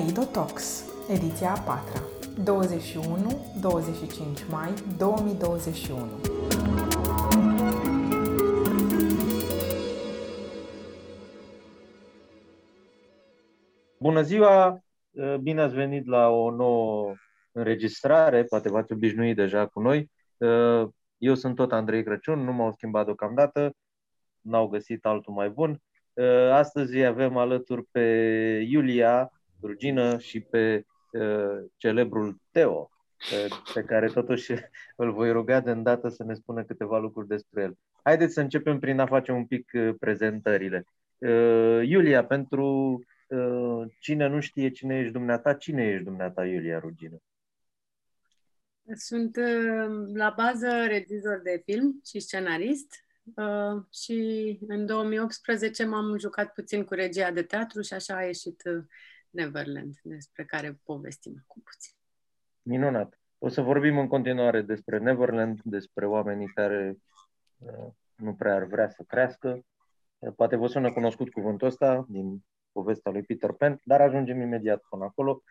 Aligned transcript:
Kaleido 0.00 0.24
Talks, 0.24 0.84
ediția 1.10 1.52
a 1.52 1.58
patra, 1.58 2.00
21-25 4.42 4.50
mai 4.50 4.74
2021. 4.98 6.06
Bună 13.98 14.22
ziua! 14.22 14.80
Bine 15.40 15.60
ați 15.60 15.74
venit 15.74 16.06
la 16.06 16.28
o 16.28 16.50
nouă 16.50 17.12
înregistrare, 17.52 18.44
poate 18.44 18.68
v-ați 18.68 18.92
obișnuit 18.92 19.36
deja 19.36 19.66
cu 19.66 19.80
noi. 19.80 20.10
Eu 21.18 21.34
sunt 21.34 21.54
tot 21.54 21.72
Andrei 21.72 22.02
Crăciun, 22.02 22.38
nu 22.38 22.52
m-au 22.52 22.72
schimbat 22.72 23.04
deocamdată, 23.04 23.74
n-au 24.40 24.68
găsit 24.68 25.06
altul 25.06 25.34
mai 25.34 25.50
bun. 25.50 25.82
Astăzi 26.52 26.98
avem 26.98 27.36
alături 27.36 27.84
pe 27.90 28.00
Iulia 28.68 29.32
Rugină 29.62 30.18
și 30.18 30.40
pe 30.40 30.84
celebrul 31.76 32.40
Teo, 32.50 32.90
pe 33.74 33.82
care 33.82 34.06
totuși 34.06 34.52
îl 34.96 35.12
voi 35.12 35.32
ruga 35.32 35.60
de 35.60 35.70
îndată 35.70 36.08
să 36.08 36.24
ne 36.24 36.34
spună 36.34 36.64
câteva 36.64 36.98
lucruri 36.98 37.28
despre 37.28 37.62
el. 37.62 37.78
Haideți 38.02 38.32
să 38.32 38.40
începem 38.40 38.78
prin 38.78 38.98
a 38.98 39.06
face 39.06 39.32
un 39.32 39.46
pic 39.46 39.70
prezentările. 39.98 40.84
Iulia, 41.82 42.24
pentru 42.24 42.98
cine 44.00 44.26
nu 44.26 44.40
știe 44.40 44.70
cine 44.70 44.98
ești 44.98 45.12
dumneata, 45.12 45.54
cine 45.54 45.86
ești 45.86 46.04
dumneata, 46.04 46.46
Iulia 46.46 46.78
Rugină? 46.78 47.22
Sunt 48.94 49.36
la 50.14 50.34
bază 50.36 50.68
regizor 50.86 51.40
de 51.42 51.62
film 51.64 52.00
și 52.04 52.20
scenarist 52.20 53.04
uh, 53.36 53.82
și 53.92 54.58
în 54.68 54.86
2018 54.86 55.84
m-am 55.84 56.18
jucat 56.18 56.52
puțin 56.52 56.84
cu 56.84 56.94
regia 56.94 57.30
de 57.30 57.42
teatru 57.42 57.80
și 57.80 57.94
așa 57.94 58.16
a 58.16 58.24
ieșit 58.24 58.62
Neverland, 59.30 59.94
despre 60.02 60.44
care 60.44 60.80
povestim 60.84 61.34
acum 61.42 61.62
puțin. 61.62 61.92
Minunat! 62.62 63.20
O 63.38 63.48
să 63.48 63.60
vorbim 63.60 63.98
în 63.98 64.08
continuare 64.08 64.62
despre 64.62 64.98
Neverland, 64.98 65.60
despre 65.62 66.06
oamenii 66.06 66.46
care 66.46 66.96
uh, 67.58 67.92
nu 68.14 68.34
prea 68.34 68.54
ar 68.54 68.64
vrea 68.64 68.88
să 68.88 69.02
crească. 69.02 69.64
Poate 70.36 70.56
vă 70.56 70.66
sună 70.66 70.92
cunoscut 70.92 71.32
cuvântul 71.32 71.66
ăsta 71.66 72.04
din 72.08 72.44
povestea 72.72 73.12
lui 73.12 73.22
Peter 73.22 73.52
Pan, 73.52 73.80
dar 73.84 74.00
ajungem 74.00 74.40
imediat 74.40 74.82
până 74.88 75.04
acolo. 75.04 75.42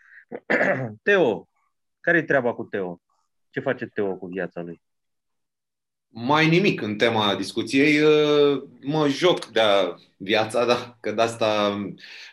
Teo, 1.04 1.48
care-i 2.00 2.26
treaba 2.26 2.54
cu 2.54 2.64
Teo? 2.64 3.02
Ce 3.50 3.60
face 3.60 3.86
Teo 3.86 4.18
cu 4.18 4.26
viața 4.28 4.62
lui? 4.62 4.82
Mai 6.12 6.48
nimic 6.48 6.82
în 6.82 6.96
tema 6.96 7.36
discuției. 7.36 8.00
Mă 8.82 9.08
joc 9.08 9.46
de 9.46 9.62
viața, 10.18 10.66
da, 10.66 10.98
că 11.00 11.12
de 11.12 11.22
asta... 11.22 11.80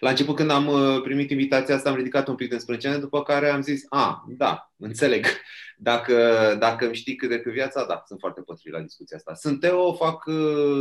La 0.01 0.11
început 0.11 0.37
când 0.37 0.51
am 0.51 1.01
primit 1.03 1.31
invitația 1.31 1.75
asta 1.75 1.91
am 1.91 1.97
ridicat 1.97 2.29
un 2.29 2.35
pic 2.35 2.51
de 2.51 2.59
sprâncene, 2.59 2.97
după 2.97 3.23
care 3.23 3.49
am 3.49 3.61
zis, 3.63 3.85
a, 3.89 4.25
da, 4.29 4.73
înțeleg. 4.77 5.27
Dacă, 5.79 6.15
dacă 6.59 6.85
îmi 6.85 6.95
știi 6.95 7.17
cât 7.17 7.29
de 7.29 7.41
cât 7.41 7.53
viața, 7.53 7.85
da, 7.85 8.03
sunt 8.07 8.21
foarte 8.21 8.41
potrivit 8.41 8.79
la 8.79 8.85
discuția 8.85 9.17
asta. 9.17 9.35
Sunt 9.35 9.61
Teo, 9.61 9.93
fac 9.93 10.25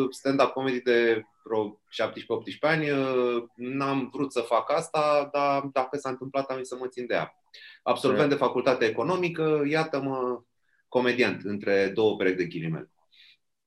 stand-up 0.09 0.51
comedy 0.51 0.81
de 0.81 1.23
vreo 1.43 1.79
17-18 2.03 2.59
ani. 2.59 2.87
N-am 3.55 4.09
vrut 4.13 4.31
să 4.31 4.39
fac 4.39 4.71
asta, 4.71 5.29
dar 5.33 5.61
dacă 5.61 5.97
s-a 5.97 6.09
întâmplat, 6.09 6.49
am 6.49 6.63
să 6.63 6.75
mă 6.79 6.87
țin 6.87 7.05
de 7.05 7.13
ea. 7.13 7.39
Absolvent 7.83 8.29
de 8.29 8.35
facultate 8.35 8.85
economică, 8.85 9.63
iată-mă 9.69 10.43
comediant, 10.95 11.41
între 11.43 11.91
două 11.93 12.15
perechi 12.15 12.37
de 12.37 12.45
ghilimele. 12.45 12.89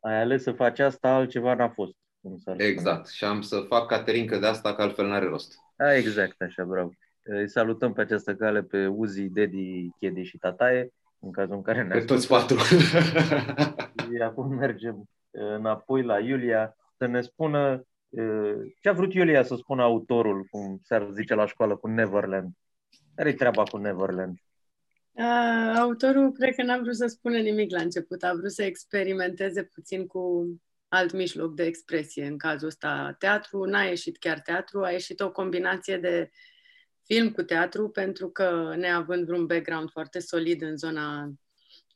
Ai 0.01 0.21
ales 0.21 0.43
să 0.43 0.53
faci 0.53 0.79
asta, 0.79 1.09
altceva 1.09 1.55
n-a 1.55 1.69
fost. 1.69 1.97
Exact. 2.57 3.09
Și 3.09 3.25
am 3.25 3.41
să 3.41 3.65
fac 3.69 3.87
caterincă 3.87 4.39
de 4.39 4.47
asta, 4.47 4.75
că 4.75 4.83
altfel 4.83 5.07
n-are 5.07 5.27
rost. 5.27 5.55
A, 5.77 5.93
exact, 5.93 6.43
așa, 6.43 6.65
bravo. 6.65 6.91
Îi 7.23 7.49
salutăm 7.49 7.93
pe 7.93 8.01
această 8.01 8.35
cale 8.35 8.63
pe 8.63 8.87
Uzi, 8.87 9.23
Dedi, 9.23 9.89
Chedi 9.99 10.23
și 10.23 10.39
Tataie, 10.39 10.93
în 11.21 11.31
cazul 11.31 11.55
în 11.55 11.63
care 11.63 11.83
ne 11.83 11.95
Pe 11.95 12.05
toți 12.05 12.29
patru. 12.29 12.59
Acum 14.29 14.55
mergem 14.55 15.09
înapoi 15.31 16.03
la 16.03 16.19
Iulia 16.19 16.77
să 16.97 17.07
ne 17.07 17.21
spună 17.21 17.87
ce 18.81 18.89
a 18.89 18.93
vrut 18.93 19.15
Iulia 19.15 19.43
să 19.43 19.55
spună 19.55 19.83
autorul, 19.83 20.47
cum 20.51 20.81
s-ar 20.83 21.09
zice 21.13 21.35
la 21.35 21.47
școală, 21.47 21.77
cu 21.77 21.89
Neverland. 21.89 22.51
Care-i 23.15 23.35
treaba 23.35 23.63
cu 23.63 23.77
Neverland? 23.77 24.39
Uh, 25.19 25.77
autorul 25.77 26.33
cred 26.33 26.55
că 26.55 26.63
n-a 26.63 26.79
vrut 26.79 26.97
să 26.97 27.07
spună 27.07 27.39
nimic 27.39 27.71
la 27.71 27.81
început, 27.81 28.23
a 28.23 28.33
vrut 28.33 28.53
să 28.53 28.63
experimenteze 28.63 29.63
puțin 29.65 30.07
cu 30.07 30.47
alt 30.89 31.13
mijloc 31.13 31.55
de 31.55 31.65
expresie. 31.65 32.27
În 32.27 32.39
cazul 32.39 32.69
ăsta, 32.69 33.17
teatru, 33.19 33.65
n-a 33.65 33.83
ieșit 33.83 34.19
chiar 34.19 34.41
teatru, 34.41 34.83
a 34.83 34.91
ieșit 34.91 35.21
o 35.21 35.31
combinație 35.31 35.97
de 35.97 36.31
film 37.05 37.33
cu 37.33 37.43
teatru, 37.43 37.89
pentru 37.89 38.31
că, 38.31 38.75
neavând 38.77 39.27
vreun 39.27 39.47
background 39.47 39.91
foarte 39.91 40.19
solid 40.19 40.63
în 40.63 40.77
zona 40.77 41.33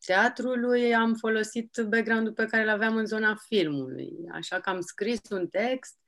teatrului, 0.06 0.94
am 0.94 1.14
folosit 1.14 1.76
background-ul 1.88 2.32
pe 2.32 2.46
care 2.46 2.62
îl 2.62 2.68
aveam 2.68 2.96
în 2.96 3.06
zona 3.06 3.36
filmului. 3.46 4.12
Așa 4.32 4.60
că 4.60 4.70
am 4.70 4.80
scris 4.80 5.20
un 5.30 5.48
text 5.48 5.98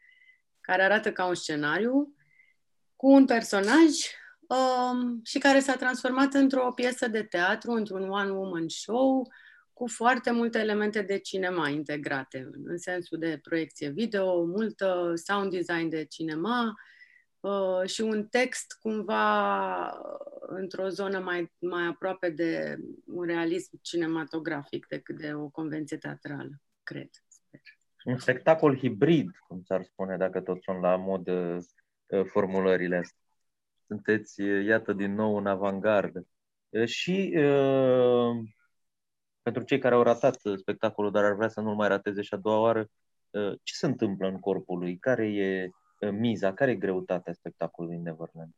care 0.60 0.82
arată 0.82 1.12
ca 1.12 1.26
un 1.26 1.34
scenariu 1.34 2.14
cu 2.96 3.06
un 3.10 3.26
personaj 3.26 3.88
um, 4.48 5.20
și 5.22 5.38
care 5.38 5.58
s-a 5.58 5.76
transformat 5.76 6.34
într-o 6.34 6.72
piesă 6.72 7.08
de 7.08 7.22
teatru, 7.22 7.70
într-un 7.70 8.08
one-woman 8.08 8.68
show, 8.68 9.32
cu 9.72 9.86
foarte 9.88 10.30
multe 10.30 10.58
elemente 10.58 11.02
de 11.02 11.18
cinema 11.18 11.68
integrate, 11.68 12.50
în 12.64 12.78
sensul 12.78 13.18
de 13.18 13.38
proiecție 13.42 13.88
video, 13.88 14.44
multă 14.44 15.12
sound 15.14 15.50
design 15.50 15.88
de 15.88 16.04
cinema 16.04 16.74
uh, 17.40 17.88
și 17.88 18.00
un 18.00 18.26
text 18.26 18.76
cumva 18.80 19.86
într-o 20.46 20.88
zonă 20.88 21.18
mai, 21.18 21.52
mai 21.58 21.86
aproape 21.86 22.30
de 22.30 22.76
un 23.06 23.24
realism 23.26 23.78
cinematografic 23.82 24.86
decât 24.86 25.16
de 25.16 25.34
o 25.34 25.48
convenție 25.48 25.96
teatrală, 25.96 26.60
cred. 26.82 27.08
Sper. 27.28 27.60
Un 28.04 28.18
spectacol 28.18 28.78
hibrid, 28.78 29.30
cum 29.48 29.62
s-ar 29.62 29.82
spune, 29.82 30.16
dacă 30.16 30.40
tot 30.40 30.62
sunt 30.62 30.80
la 30.80 30.96
mod 30.96 31.28
uh, 31.28 31.58
formulările 32.26 32.96
astea 32.96 33.23
sunteți, 33.86 34.42
iată, 34.42 34.92
din 34.92 35.14
nou 35.14 35.36
în 35.36 35.46
avangardă. 35.46 36.26
Și 36.84 37.34
uh, 37.36 38.44
pentru 39.42 39.62
cei 39.62 39.78
care 39.78 39.94
au 39.94 40.02
ratat 40.02 40.40
spectacolul, 40.56 41.10
dar 41.10 41.24
ar 41.24 41.34
vrea 41.34 41.48
să 41.48 41.60
nu-l 41.60 41.74
mai 41.74 41.88
rateze 41.88 42.22
și 42.22 42.34
a 42.34 42.36
doua 42.36 42.58
oară, 42.58 42.90
uh, 43.30 43.52
ce 43.62 43.74
se 43.74 43.86
întâmplă 43.86 44.28
în 44.28 44.38
corpul 44.38 44.78
lui? 44.78 44.98
Care 44.98 45.26
e 45.26 45.70
uh, 46.00 46.10
miza? 46.10 46.54
Care 46.54 46.70
e 46.70 46.74
greutatea 46.76 47.32
spectacolului 47.32 47.98
Neverland? 47.98 48.52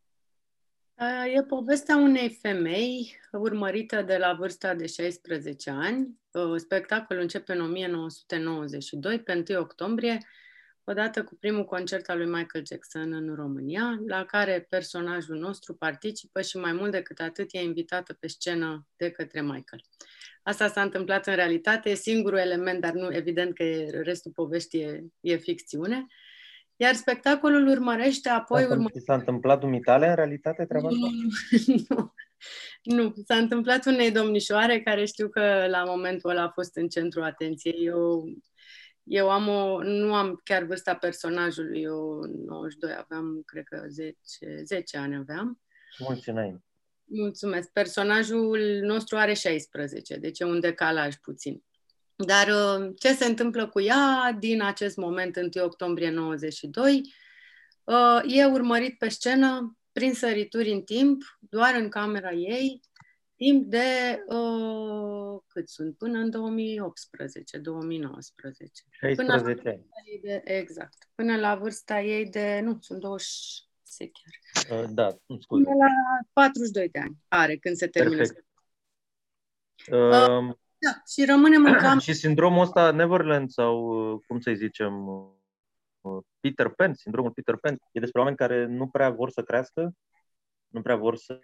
E 1.34 1.42
povestea 1.42 1.96
unei 1.96 2.38
femei 2.40 3.20
urmărită 3.32 4.02
de 4.02 4.16
la 4.16 4.34
vârsta 4.34 4.74
de 4.74 4.86
16 4.86 5.70
ani. 5.70 6.20
Spectacolul 6.56 7.22
începe 7.22 7.52
în 7.52 7.60
1992, 7.60 9.22
pe 9.22 9.44
1 9.48 9.60
octombrie, 9.60 10.18
odată 10.88 11.24
cu 11.24 11.36
primul 11.40 11.64
concert 11.64 12.08
al 12.08 12.16
lui 12.16 12.26
Michael 12.26 12.66
Jackson 12.66 13.12
în 13.12 13.34
România, 13.34 14.00
la 14.06 14.24
care 14.24 14.66
personajul 14.68 15.38
nostru 15.38 15.74
participă 15.74 16.40
și 16.42 16.56
mai 16.56 16.72
mult 16.72 16.90
decât 16.90 17.20
atât 17.20 17.48
e 17.50 17.62
invitată 17.62 18.12
pe 18.12 18.26
scenă 18.26 18.86
de 18.96 19.10
către 19.10 19.40
Michael. 19.40 19.82
Asta 20.42 20.68
s-a 20.68 20.82
întâmplat 20.82 21.26
în 21.26 21.34
realitate, 21.34 21.90
e 21.90 21.94
singurul 21.94 22.38
element, 22.38 22.80
dar 22.80 22.92
nu 22.92 23.14
evident 23.14 23.54
că 23.54 23.64
restul 24.02 24.32
poveștii 24.32 24.80
e, 24.80 25.04
e 25.20 25.36
ficțiune. 25.36 26.06
Iar 26.76 26.94
spectacolul 26.94 27.66
urmărește 27.68 28.28
apoi... 28.28 28.62
S-a, 28.62 28.68
urmă... 28.68 28.88
s-a 29.04 29.14
întâmplat 29.14 29.60
dumitale 29.60 30.08
în 30.08 30.14
realitate 30.14 30.64
treaba 30.64 30.88
asta? 30.88 31.06
Nu, 32.82 32.96
nu, 32.96 33.14
s-a 33.24 33.34
întâmplat 33.34 33.86
unei 33.86 34.10
domnișoare 34.10 34.80
care 34.80 35.04
știu 35.04 35.28
că 35.28 35.66
la 35.68 35.84
momentul 35.84 36.30
ăla 36.30 36.42
a 36.42 36.50
fost 36.54 36.76
în 36.76 36.88
centru 36.88 37.22
atenției. 37.22 37.84
Eu 37.84 38.24
eu 39.06 39.30
am 39.30 39.48
o, 39.48 39.82
nu 39.82 40.14
am 40.14 40.40
chiar 40.44 40.62
vârsta 40.62 40.94
personajului, 40.94 41.82
eu 41.82 42.20
92 42.46 42.96
aveam, 42.98 43.42
cred 43.44 43.64
că 43.64 43.84
10, 43.88 44.16
10 44.64 44.96
ani 44.96 45.16
aveam. 45.16 45.60
Mulți 45.98 46.28
înainte. 46.28 46.64
Mulțumesc. 47.04 47.70
Personajul 47.72 48.80
nostru 48.82 49.16
are 49.16 49.34
16, 49.34 50.16
deci 50.16 50.40
e 50.40 50.44
un 50.44 50.60
decalaj 50.60 51.14
puțin. 51.14 51.62
Dar 52.16 52.48
uh, 52.48 52.92
ce 52.98 53.12
se 53.12 53.24
întâmplă 53.24 53.68
cu 53.68 53.80
ea 53.80 54.36
din 54.38 54.62
acest 54.62 54.96
moment, 54.96 55.36
1 55.36 55.64
octombrie 55.64 56.10
92, 56.10 57.14
uh, 57.84 58.36
e 58.36 58.44
urmărit 58.44 58.98
pe 58.98 59.08
scenă 59.08 59.76
prin 59.92 60.14
sărituri 60.14 60.70
în 60.70 60.82
timp, 60.82 61.22
doar 61.38 61.74
în 61.74 61.88
camera 61.88 62.32
ei, 62.32 62.80
timp 63.36 63.64
de 63.66 64.18
uh, 64.26 65.40
cât 65.46 65.68
sunt? 65.68 65.96
Până 65.96 66.18
în 66.18 66.30
2018, 66.30 67.58
2019. 67.58 68.82
16 68.90 69.42
până 69.42 69.54
de, 70.22 70.42
exact. 70.44 71.08
Până 71.14 71.36
la 71.36 71.56
vârsta 71.56 72.00
ei 72.00 72.26
de, 72.26 72.60
nu, 72.62 72.78
sunt 72.80 73.00
20 73.00 73.64
chiar. 73.96 74.80
Uh, 74.80 74.88
da, 74.90 75.08
scuze. 75.40 75.64
Până 75.64 75.76
la 75.78 75.86
42 76.32 76.88
de 76.88 76.98
ani 76.98 77.16
are 77.28 77.56
când 77.56 77.76
se 77.76 77.86
termină. 77.86 78.16
Perfect. 78.16 78.46
Uh, 79.90 79.98
uh, 79.98 80.56
da, 80.78 81.02
și 81.12 81.24
rămânem 81.24 81.64
în 81.64 81.72
cam... 81.72 81.98
Și 81.98 82.12
sindromul 82.12 82.62
ăsta 82.62 82.90
Neverland 82.90 83.50
sau, 83.50 83.78
uh, 84.12 84.20
cum 84.26 84.40
să-i 84.40 84.56
zicem, 84.56 85.06
uh, 85.06 86.22
Peter 86.40 86.68
Pan, 86.68 86.94
sindromul 86.94 87.30
Peter 87.30 87.56
Pan, 87.56 87.78
e 87.92 88.00
despre 88.00 88.20
oameni 88.20 88.36
care 88.36 88.66
nu 88.66 88.88
prea 88.88 89.10
vor 89.10 89.30
să 89.30 89.42
crească 89.42 89.94
nu 90.68 90.82
prea 90.82 90.96
vor 90.96 91.16
să 91.16 91.40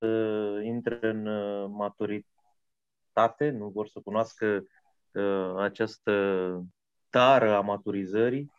uh, 0.00 0.64
intre 0.64 0.98
în 1.02 1.26
uh, 1.26 1.68
maturitate, 1.70 3.50
nu 3.50 3.68
vor 3.68 3.88
să 3.88 4.00
cunoască 4.04 4.64
uh, 5.12 5.54
această 5.56 6.12
tară 7.10 7.54
a 7.54 7.60
maturizării. 7.60 8.52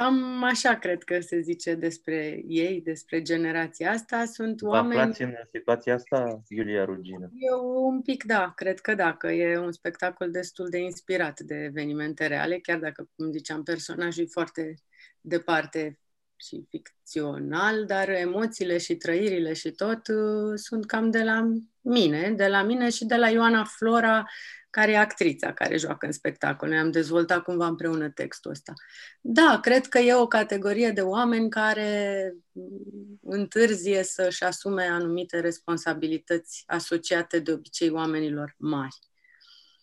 Cam 0.00 0.42
așa 0.42 0.74
cred 0.74 1.02
că 1.02 1.20
se 1.20 1.40
zice 1.40 1.74
despre 1.74 2.42
ei, 2.46 2.80
despre 2.80 3.22
generația 3.22 3.90
asta. 3.90 4.24
Sunt 4.24 4.60
Vă 4.60 4.68
oameni... 4.68 5.00
aflați 5.00 5.22
în 5.22 5.34
situația 5.52 5.94
asta, 5.94 6.42
Iulia 6.48 6.84
Rugină? 6.84 7.30
Eu 7.52 7.86
un 7.86 8.02
pic 8.02 8.24
da, 8.24 8.52
cred 8.56 8.80
că 8.80 8.94
da, 8.94 9.16
că 9.16 9.26
e 9.32 9.58
un 9.58 9.72
spectacol 9.72 10.30
destul 10.30 10.68
de 10.68 10.78
inspirat 10.78 11.40
de 11.40 11.54
evenimente 11.54 12.26
reale, 12.26 12.58
chiar 12.58 12.78
dacă, 12.78 13.08
cum 13.16 13.30
ziceam, 13.30 13.62
personajul 13.62 14.24
e 14.24 14.26
foarte 14.30 14.74
departe 15.20 15.98
și 16.46 16.66
ficțional, 16.68 17.84
dar 17.84 18.08
emoțiile 18.08 18.78
și 18.78 18.94
trăirile 18.94 19.52
și 19.52 19.70
tot 19.70 20.08
uh, 20.08 20.52
sunt 20.54 20.86
cam 20.86 21.10
de 21.10 21.22
la 21.22 21.48
mine, 21.80 22.30
de 22.30 22.46
la 22.46 22.62
mine 22.62 22.90
și 22.90 23.04
de 23.04 23.16
la 23.16 23.28
Ioana 23.28 23.64
Flora, 23.64 24.24
care 24.70 24.92
e 24.92 24.98
actrița 24.98 25.52
care 25.52 25.76
joacă 25.76 26.06
în 26.06 26.12
spectacol. 26.12 26.68
Noi 26.68 26.78
am 26.78 26.90
dezvoltat 26.90 27.42
cumva 27.42 27.66
împreună 27.66 28.10
textul 28.10 28.50
ăsta. 28.50 28.72
Da, 29.20 29.58
cred 29.62 29.86
că 29.86 29.98
e 29.98 30.14
o 30.14 30.26
categorie 30.26 30.90
de 30.90 31.00
oameni 31.00 31.50
care 31.50 32.32
mm, 32.52 33.18
întârzie 33.22 34.02
să-și 34.02 34.44
asume 34.44 34.82
anumite 34.82 35.40
responsabilități 35.40 36.62
asociate 36.66 37.38
de 37.38 37.52
obicei 37.52 37.90
oamenilor 37.90 38.54
mari. 38.58 38.98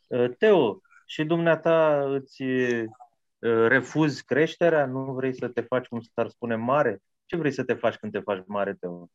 Uh, 0.07 0.29
Teo, 0.37 0.81
și 1.05 1.23
dumneata 1.23 2.05
îți 2.13 2.41
uh, 2.41 2.83
refuzi 3.67 4.23
creșterea? 4.25 4.85
Nu 4.85 5.13
vrei 5.13 5.35
să 5.35 5.47
te 5.47 5.61
faci, 5.61 5.87
cum 5.87 6.01
s-ar 6.13 6.27
spune, 6.27 6.55
mare? 6.55 7.01
Ce 7.25 7.37
vrei 7.37 7.51
să 7.51 7.63
te 7.63 7.73
faci 7.73 7.95
când 7.95 8.11
te 8.11 8.19
faci 8.19 8.43
mare, 8.45 8.77
Teo? 8.79 9.09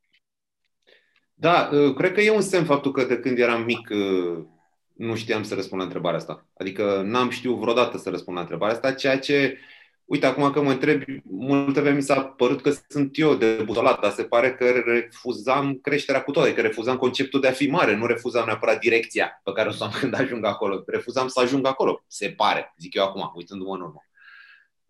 Da, 1.35 1.69
uh, 1.73 1.95
cred 1.95 2.13
că 2.13 2.21
e 2.21 2.31
un 2.31 2.41
semn 2.41 2.65
faptul 2.65 2.93
că 2.93 3.05
de 3.05 3.19
când 3.19 3.39
eram 3.39 3.63
mic 3.63 3.89
uh, 3.91 4.45
nu 4.93 5.15
știam 5.15 5.43
să 5.43 5.55
răspund 5.55 5.81
la 5.81 5.87
întrebarea 5.87 6.19
asta. 6.19 6.47
Adică 6.55 7.03
n-am 7.05 7.31
știut 7.31 7.59
vreodată 7.59 7.99
să 7.99 8.11
răspund 8.11 8.37
la 8.37 8.43
întrebarea 8.43 8.75
asta, 8.75 8.93
ceea 8.93 9.19
ce, 9.19 9.59
uite, 10.05 10.27
acum 10.27 10.51
că 10.51 10.63
mă 10.63 10.71
întreb, 10.71 11.03
multe 11.23 11.81
vreme 11.81 11.97
mi 11.97 12.03
s-a 12.03 12.23
părut 12.23 12.63
că 12.63 12.73
sunt 12.89 13.19
eu 13.19 13.35
de 13.35 13.63
buzolat, 13.65 14.01
dar 14.01 14.11
se 14.11 14.25
pare 14.25 14.55
că 14.55 14.71
refuzam 14.71 15.79
creșterea 15.83 16.23
cu 16.23 16.31
toate, 16.31 16.55
că 16.55 16.61
refuzam 16.61 16.97
conceptul 16.97 17.41
de 17.41 17.49
a 17.49 17.53
fi 17.53 17.67
mare, 17.67 17.97
nu 17.97 18.07
refuzam 18.07 18.45
neapărat 18.45 18.79
direcția 18.79 19.41
pe 19.45 19.53
care 19.53 19.69
o 19.69 19.73
să 19.73 19.85
am 19.85 19.91
când 20.01 20.15
ajung 20.15 20.45
acolo. 20.45 20.83
Refuzam 20.87 21.29
să 21.29 21.41
ajung 21.41 21.67
acolo, 21.67 22.05
se 22.07 22.29
pare, 22.29 22.75
zic 22.79 22.95
eu 22.95 23.05
acum, 23.05 23.33
uitându-mă 23.35 23.75
în 23.75 23.81
urmă. 23.81 24.03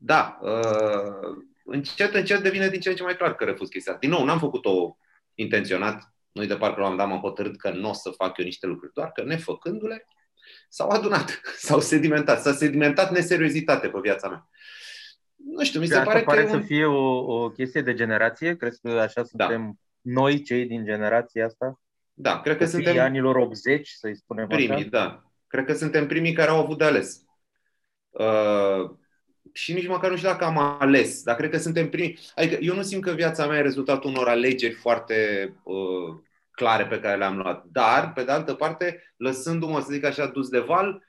Da, 0.04 0.38
uh, 0.40 1.37
încet, 1.64 2.14
încet 2.14 2.43
devine 2.43 2.69
din 2.69 2.81
ce 2.81 2.88
în 2.88 2.94
ce 2.94 3.02
mai 3.02 3.16
clar 3.16 3.34
că 3.34 3.44
refuz 3.44 3.69
chestia. 3.69 3.94
Din 3.94 4.10
nou, 4.10 4.25
n-am 4.25 4.38
făcut-o 4.38 4.96
intenționat, 5.34 6.14
nu-i 6.32 6.46
de 6.46 6.56
parcă 6.56 6.81
l-am 6.81 6.96
dat, 6.96 7.08
m-am 7.08 7.20
hotărât 7.20 7.56
că 7.56 7.70
nu 7.70 7.88
o 7.88 7.93
să 7.93 8.10
fac 8.10 8.38
eu 8.38 8.44
niște 8.44 8.66
lucruri, 8.66 8.93
doar 8.93 9.12
că 9.12 9.22
nefăcându-le, 9.25 10.06
s-au 10.69 10.88
adunat, 10.88 11.40
s-au 11.66 11.81
sedimentat, 11.81 12.43
s-a 12.43 12.52
sedimentat 12.52 13.10
neseriozitate 13.10 13.88
pe 13.88 13.99
viața 14.02 14.28
mea. 14.28 14.49
Nu 15.37 15.64
știu, 15.64 15.81
mi 15.81 15.87
se 15.87 15.94
Asta 15.94 16.10
pare, 16.10 16.22
pare 16.22 16.43
că 16.43 16.48
să 16.48 16.56
un... 16.56 16.62
fie 16.62 16.84
o, 16.84 17.43
o 17.43 17.50
chestie 17.50 17.82
de 17.82 17.94
generație? 17.94 18.56
Crezi 18.56 18.81
că 18.81 18.88
așa 18.88 19.22
Da. 19.22 19.46
suntem 19.46 19.78
noi, 20.00 20.43
cei 20.43 20.66
din 20.66 20.84
generația 20.84 21.44
asta? 21.44 21.81
Da, 22.12 22.40
cred 22.40 22.56
că 22.56 22.64
Copiii 22.64 22.84
suntem 22.84 23.05
anilor 23.05 23.37
80, 23.37 23.88
să-i 23.88 24.16
spunem 24.16 24.46
primii, 24.46 24.75
așa? 24.75 24.88
da. 24.90 25.22
Cred 25.46 25.64
că 25.64 25.72
suntem 25.75 26.06
primii 26.06 26.32
care 26.32 26.50
au 26.50 26.62
avut 26.62 26.78
de 26.78 26.84
ales. 26.84 27.25
Uh, 28.10 29.00
și 29.52 29.72
nici 29.72 29.87
măcar 29.87 30.10
nu 30.10 30.16
știu 30.16 30.28
dacă 30.28 30.44
am 30.44 30.58
ales, 30.58 31.22
dar 31.22 31.37
cred 31.37 31.50
că 31.50 31.58
suntem 31.58 31.88
primii. 31.88 32.19
Adică 32.34 32.58
eu 32.60 32.75
nu 32.75 32.82
simt 32.82 33.02
că 33.02 33.10
viața 33.10 33.46
mea 33.46 33.58
e 33.58 33.62
rezultatul 33.62 34.10
unor 34.10 34.28
alegeri 34.28 34.75
foarte 34.75 35.49
uh, 35.62 36.14
clare 36.50 36.87
pe 36.87 37.00
care 37.00 37.16
le-am 37.16 37.37
luat. 37.37 37.64
Dar, 37.64 38.12
pe 38.12 38.25
de 38.25 38.31
altă 38.31 38.54
parte, 38.54 39.14
lăsându-mă, 39.16 39.81
să 39.81 39.88
zic 39.90 40.04
așa, 40.04 40.26
dus 40.26 40.49
de 40.49 40.58
val, 40.58 41.02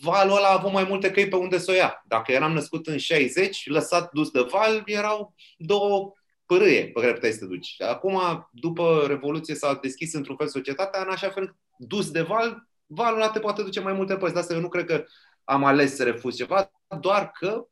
valul 0.00 0.36
ăla 0.36 0.48
a 0.48 0.52
avut 0.52 0.72
mai 0.72 0.84
multe 0.88 1.10
căi 1.10 1.28
pe 1.28 1.36
unde 1.36 1.58
să 1.58 1.70
o 1.70 1.74
ia. 1.74 2.04
Dacă 2.06 2.32
eram 2.32 2.52
născut 2.52 2.86
în 2.86 2.98
60, 2.98 3.68
lăsat 3.68 4.12
dus 4.12 4.30
de 4.30 4.46
val, 4.50 4.82
erau 4.86 5.34
două 5.56 6.12
pârâie 6.46 6.84
pe 6.84 7.00
care 7.00 7.12
puteai 7.12 7.32
să 7.32 7.38
te 7.38 7.46
duci. 7.46 7.80
Acum, 7.82 8.48
după 8.52 9.04
Revoluție, 9.06 9.54
s-a 9.54 9.78
deschis 9.82 10.14
într-un 10.14 10.36
fel 10.36 10.48
societatea, 10.48 11.00
în 11.00 11.10
așa 11.10 11.28
fel, 11.28 11.56
dus 11.76 12.10
de 12.10 12.22
val, 12.22 12.68
valul 12.86 13.20
ăla 13.20 13.30
te 13.30 13.38
poate 13.38 13.62
duce 13.62 13.80
mai 13.80 13.92
multe 13.92 14.16
părți. 14.16 14.34
De 14.34 14.40
asta 14.40 14.54
eu 14.54 14.60
nu 14.60 14.68
cred 14.68 14.84
că 14.84 15.04
am 15.48 15.64
ales 15.64 15.94
să 15.94 16.04
refuz 16.04 16.36
ceva, 16.36 16.72
doar 17.00 17.30
că 17.30 17.66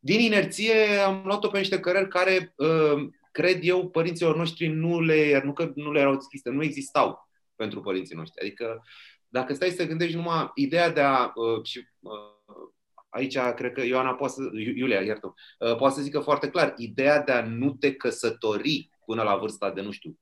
din 0.00 0.20
inerție 0.20 0.74
am 1.06 1.22
luat-o 1.24 1.48
pe 1.48 1.58
niște 1.58 1.80
cărări 1.80 2.08
care, 2.08 2.54
uh, 2.56 3.08
cred 3.32 3.58
eu, 3.62 3.88
părinților 3.88 4.36
noștri 4.36 4.66
nu 4.66 5.00
le, 5.00 5.40
nu 5.44 5.52
că 5.52 5.72
nu 5.74 5.92
le 5.92 6.00
erau 6.00 6.14
deschise, 6.14 6.50
nu 6.50 6.62
existau 6.62 7.28
pentru 7.56 7.80
părinții 7.80 8.16
noștri. 8.16 8.40
Adică, 8.40 8.84
dacă 9.28 9.54
stai 9.54 9.70
să 9.70 9.86
gândești 9.86 10.16
numai 10.16 10.50
ideea 10.54 10.90
de 10.90 11.00
a, 11.00 11.32
uh, 11.34 11.64
și 11.64 11.88
uh, 12.00 12.70
aici 13.08 13.38
cred 13.38 13.72
că 13.72 13.80
Ioana 13.80 14.14
poate 14.14 14.32
să, 14.32 14.40
Iulia, 14.76 15.00
iartă, 15.00 15.34
poate 15.78 15.94
să 15.94 16.00
zică 16.00 16.20
foarte 16.20 16.50
clar, 16.50 16.74
ideea 16.76 17.22
de 17.22 17.32
a 17.32 17.44
nu 17.44 17.72
te 17.72 17.94
căsători 17.94 18.90
până 19.04 19.22
la 19.22 19.36
vârsta 19.36 19.70
de, 19.70 19.80
nu 19.80 19.90
știu, 19.90 20.18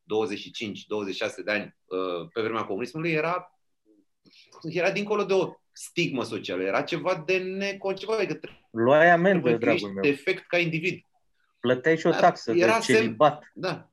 25-26 1.41 1.45
de 1.45 1.51
ani 1.51 1.77
pe 2.33 2.41
vremea 2.41 2.65
comunismului 2.65 3.11
era, 3.11 3.61
era 4.63 4.91
dincolo 4.91 5.25
de 5.25 5.33
o 5.33 5.53
stigmă 5.81 6.25
socială, 6.25 6.63
era 6.63 6.83
ceva 6.83 7.23
de 7.27 7.37
neconcepat. 7.39 8.19
Adică 8.19 8.41
Luai 8.71 9.11
amendă, 9.11 9.39
trebuie 9.49 9.57
dragul 9.59 9.75
ești 9.89 9.93
meu. 9.95 10.03
defect 10.03 10.47
ca 10.47 10.59
individ. 10.59 11.05
Plăteai 11.61 11.99
și 11.99 12.07
o 12.07 12.11
Da, 12.11 12.19
taxă 12.19 12.53
era 12.53 12.79
de 12.79 12.93
semn- 12.93 12.97
celibat. 12.97 13.51
Da. 13.55 13.89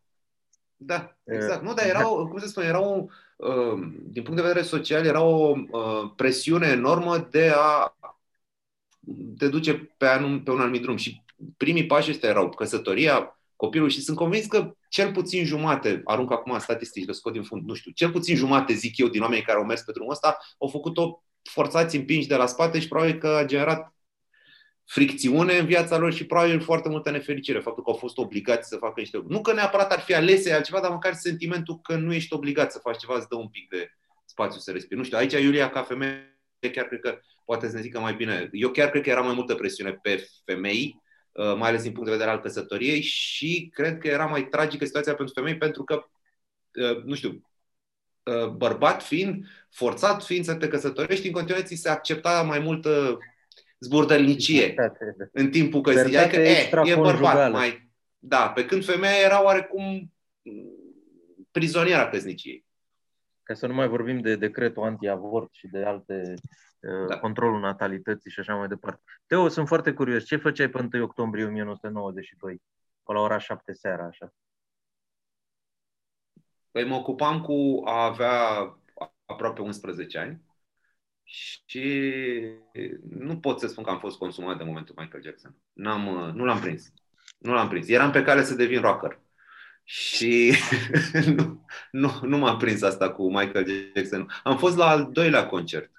Da, 0.78 1.16
Eh, 1.24 1.36
exact. 1.36 1.64
Nu, 1.64 1.74
dar 1.74 1.86
era, 1.86 2.10
o, 2.12 2.28
cum 2.28 2.40
să 2.40 2.48
spun, 2.48 2.64
era 2.64 2.80
o, 2.82 3.06
uh, 3.36 3.78
din 4.04 4.24
punct 4.24 4.36
de 4.42 4.48
vedere 4.48 4.62
social, 4.66 5.06
era 5.06 5.22
o 5.22 5.56
uh, 5.72 6.12
presiune 6.16 6.68
enormă 6.68 7.18
de 7.32 7.52
a 7.56 7.96
te 9.38 9.48
duce 9.48 9.74
pe, 9.98 10.06
anum, 10.06 10.44
pe 10.44 10.52
un 10.52 10.60
anumit 10.60 10.82
drum. 10.82 10.96
Și 10.96 11.22
primii 11.58 11.86
pași 11.86 12.10
ăștia 12.10 12.30
erau 12.30 12.50
căsătoria, 12.50 13.40
copilul 13.56 13.90
și 13.90 14.02
sunt 14.02 14.18
convins 14.18 14.46
că 14.46 14.76
cel 14.90 15.12
puțin 15.12 15.46
jumate, 15.46 16.02
arunc 16.06 16.32
acum 16.32 16.60
statistici, 16.60 17.06
le 17.06 17.12
scot 17.12 17.34
din 17.34 17.44
fund, 17.44 17.68
nu 17.68 17.74
știu, 17.74 17.92
cel 17.92 18.12
puțin 18.12 18.36
jumate, 18.36 18.74
zic 18.74 18.98
eu, 18.98 19.08
din 19.08 19.22
oamenii 19.22 19.44
care 19.44 19.58
au 19.58 19.66
mers 19.66 19.82
pe 19.82 19.92
drumul 19.92 20.12
ăsta, 20.12 20.38
au 20.60 20.68
făcut-o 20.68 21.24
forțați 21.50 21.96
împinși 21.96 22.28
de 22.28 22.36
la 22.36 22.46
spate 22.46 22.80
și 22.80 22.88
probabil 22.88 23.18
că 23.18 23.28
a 23.28 23.46
generat 23.46 23.94
fricțiune 24.86 25.58
în 25.58 25.66
viața 25.66 25.98
lor 25.98 26.14
și 26.14 26.26
probabil 26.26 26.62
foarte 26.62 26.90
multă 26.90 27.12
nefericire, 27.12 27.60
faptul 27.60 27.84
că 27.84 27.90
au 27.90 27.96
fost 27.96 28.18
obligați 28.18 28.68
să 28.68 28.78
facă 28.78 29.00
niște 29.00 29.16
lucruri. 29.16 29.38
Nu 29.38 29.44
că 29.44 29.54
neapărat 29.54 29.92
ar 29.92 30.00
fi 30.00 30.14
alese 30.14 30.54
altceva, 30.54 30.80
dar 30.80 30.92
măcar 30.92 31.14
sentimentul 31.14 31.80
că 31.80 31.96
nu 31.96 32.14
ești 32.14 32.34
obligat 32.34 32.72
să 32.72 32.80
faci 32.80 32.98
ceva 32.98 33.16
îți 33.16 33.28
dă 33.28 33.36
un 33.36 33.48
pic 33.48 33.70
de 33.70 33.92
spațiu 34.26 34.60
să 34.60 34.72
respiri. 34.72 34.98
Nu 34.98 35.06
știu, 35.06 35.18
aici 35.18 35.34
Iulia 35.34 35.70
ca 35.70 35.84
femeie 35.84 36.40
chiar 36.74 36.86
cred 36.86 37.00
că 37.00 37.20
poate 37.46 37.70
să 37.70 37.76
ne 37.76 37.82
zică 37.82 38.00
mai 38.00 38.14
bine. 38.14 38.50
Eu 38.52 38.70
chiar 38.70 38.90
cred 38.90 39.04
că 39.04 39.10
era 39.10 39.22
mai 39.22 39.34
multă 39.34 39.56
presiune 39.56 39.94
pe 39.94 40.28
femei, 40.46 41.02
uh, 41.32 41.56
mai 41.58 41.70
ales 41.70 41.82
din 41.82 41.92
punct 41.92 42.06
de 42.06 42.12
vedere 42.12 42.32
al 42.32 42.42
căsătoriei 42.42 43.02
și 43.02 43.70
cred 43.74 43.98
că 43.98 44.08
era 44.08 44.26
mai 44.26 44.48
tragică 44.48 44.86
situația 44.86 45.16
pentru 45.16 45.34
femei 45.34 45.58
pentru 45.58 45.84
că, 45.84 46.04
uh, 46.74 47.04
nu 47.04 47.16
știu, 47.16 47.30
uh, 47.30 47.42
bărbat 48.56 49.04
fiind, 49.04 49.46
forțat 49.70 50.24
fiind 50.24 50.46
să 50.46 50.56
te 50.56 50.68
căsătorești, 50.68 51.28
în 51.28 51.34
continuare 51.34 51.66
ți 51.66 51.76
se 51.76 51.90
accepta 51.90 52.42
mai 52.42 52.60
multă 52.60 53.18
zburdălnicie 53.80 54.76
în 55.32 55.50
timpul 55.50 55.82
că 55.82 55.90
Libertate 55.90 56.10
ziceai 56.10 56.30
că 56.30 56.40
e, 56.40 56.54
e 56.54 56.60
extraconjugală. 56.60 57.12
bărbat 57.12 57.52
mai... 57.52 57.90
Da, 58.20 58.50
pe 58.50 58.66
când 58.66 58.86
femeia 58.86 59.20
era 59.24 59.44
oarecum 59.44 60.14
prizoniera 61.52 62.10
căsniciei. 62.10 62.66
Ca 63.44 63.54
să 63.54 63.68
nu 63.68 63.74
mai 63.74 63.88
vorbim 63.88 64.20
de 64.20 64.36
decretul 64.36 64.84
anti-avort 64.84 65.54
și 65.54 65.68
de 65.68 65.84
alte 65.84 66.34
uh, 66.80 67.08
Da. 67.08 67.20
controlul 67.20 67.60
natalității 67.60 68.32
și 68.32 68.40
așa 68.40 68.56
mai 68.56 68.68
departe. 68.68 69.02
Teo, 69.26 69.48
sunt 69.48 69.68
foarte 69.68 69.94
curios. 69.94 70.26
Ce 70.26 70.36
făceai 70.36 70.70
pe 70.70 70.88
1 70.94 71.04
octombrie 71.04 71.46
1992? 71.46 72.62
Pe 73.04 73.14
la 73.14 73.20
ora 73.20 73.38
7 73.38 73.74
seara, 73.74 74.06
așa. 74.06 74.34
Păi 76.76 76.84
mă 76.86 76.96
ocupam 76.96 77.42
cu 77.42 77.82
a 77.86 78.04
avea 78.06 78.38
aproape 79.26 79.62
11 79.62 80.18
ani 80.18 80.42
și 81.24 82.12
nu 83.10 83.40
pot 83.40 83.60
să 83.60 83.68
spun 83.68 83.84
că 83.84 83.90
am 83.90 84.00
fost 84.00 84.18
consumat 84.18 84.58
de 84.58 84.64
momentul 84.64 84.96
Michael 84.98 85.24
Jackson. 85.24 85.56
N-am, 85.74 86.32
nu 86.36 86.46
l-am 86.46 86.60
prins. 86.60 86.94
Nu 87.38 87.54
l-am 87.54 87.68
prins. 87.70 87.88
Eram 87.88 88.12
pe 88.12 88.22
cale 88.24 88.44
să 88.44 88.56
devin 88.56 88.82
rocker. 88.82 89.20
Și 89.84 90.54
nu, 91.36 91.66
nu, 91.92 92.20
nu 92.22 92.38
m-a 92.38 92.56
prins 92.56 92.82
asta 92.82 93.12
cu 93.12 93.28
Michael 93.28 93.66
Jackson. 93.96 94.28
Am 94.44 94.58
fost 94.58 94.78
la 94.78 94.88
al 94.88 95.12
doilea 95.12 95.48
concert. 95.48 95.92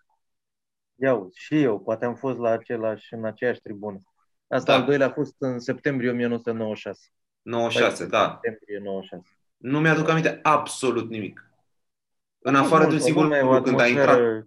Ia 0.95 1.15
uzi, 1.15 1.39
și 1.39 1.63
eu, 1.63 1.81
poate 1.81 2.05
am 2.05 2.15
fost 2.15 2.39
la 2.39 2.51
același, 2.51 3.15
în 3.15 3.25
aceeași 3.25 3.61
tribună. 3.61 4.03
Asta 4.47 4.73
Da. 4.73 4.79
al 4.79 4.85
doilea 4.85 5.07
a 5.07 5.13
fost 5.13 5.35
în 5.39 5.59
septembrie 5.59 6.11
1996. 6.11 7.09
96, 7.43 8.07
da. 8.07 8.41
Septembrie 8.43 8.79
96. 8.79 9.37
Nu 9.57 9.81
mi-aduc 9.81 10.09
aminte 10.09 10.39
absolut 10.43 11.11
nimic. 11.11 11.51
În 12.39 12.55
A 12.55 12.59
fost 12.63 12.73
afară 12.73 12.89
de 12.89 12.95
un 12.95 12.95
mult, 12.95 13.05
singur 13.05 13.23
lumea, 13.23 13.47
o 13.47 13.53
lucru 13.53 13.63
când 13.63 13.81
a 13.81 13.87
intrat. 13.87 14.09
atmosferă- 14.09 14.47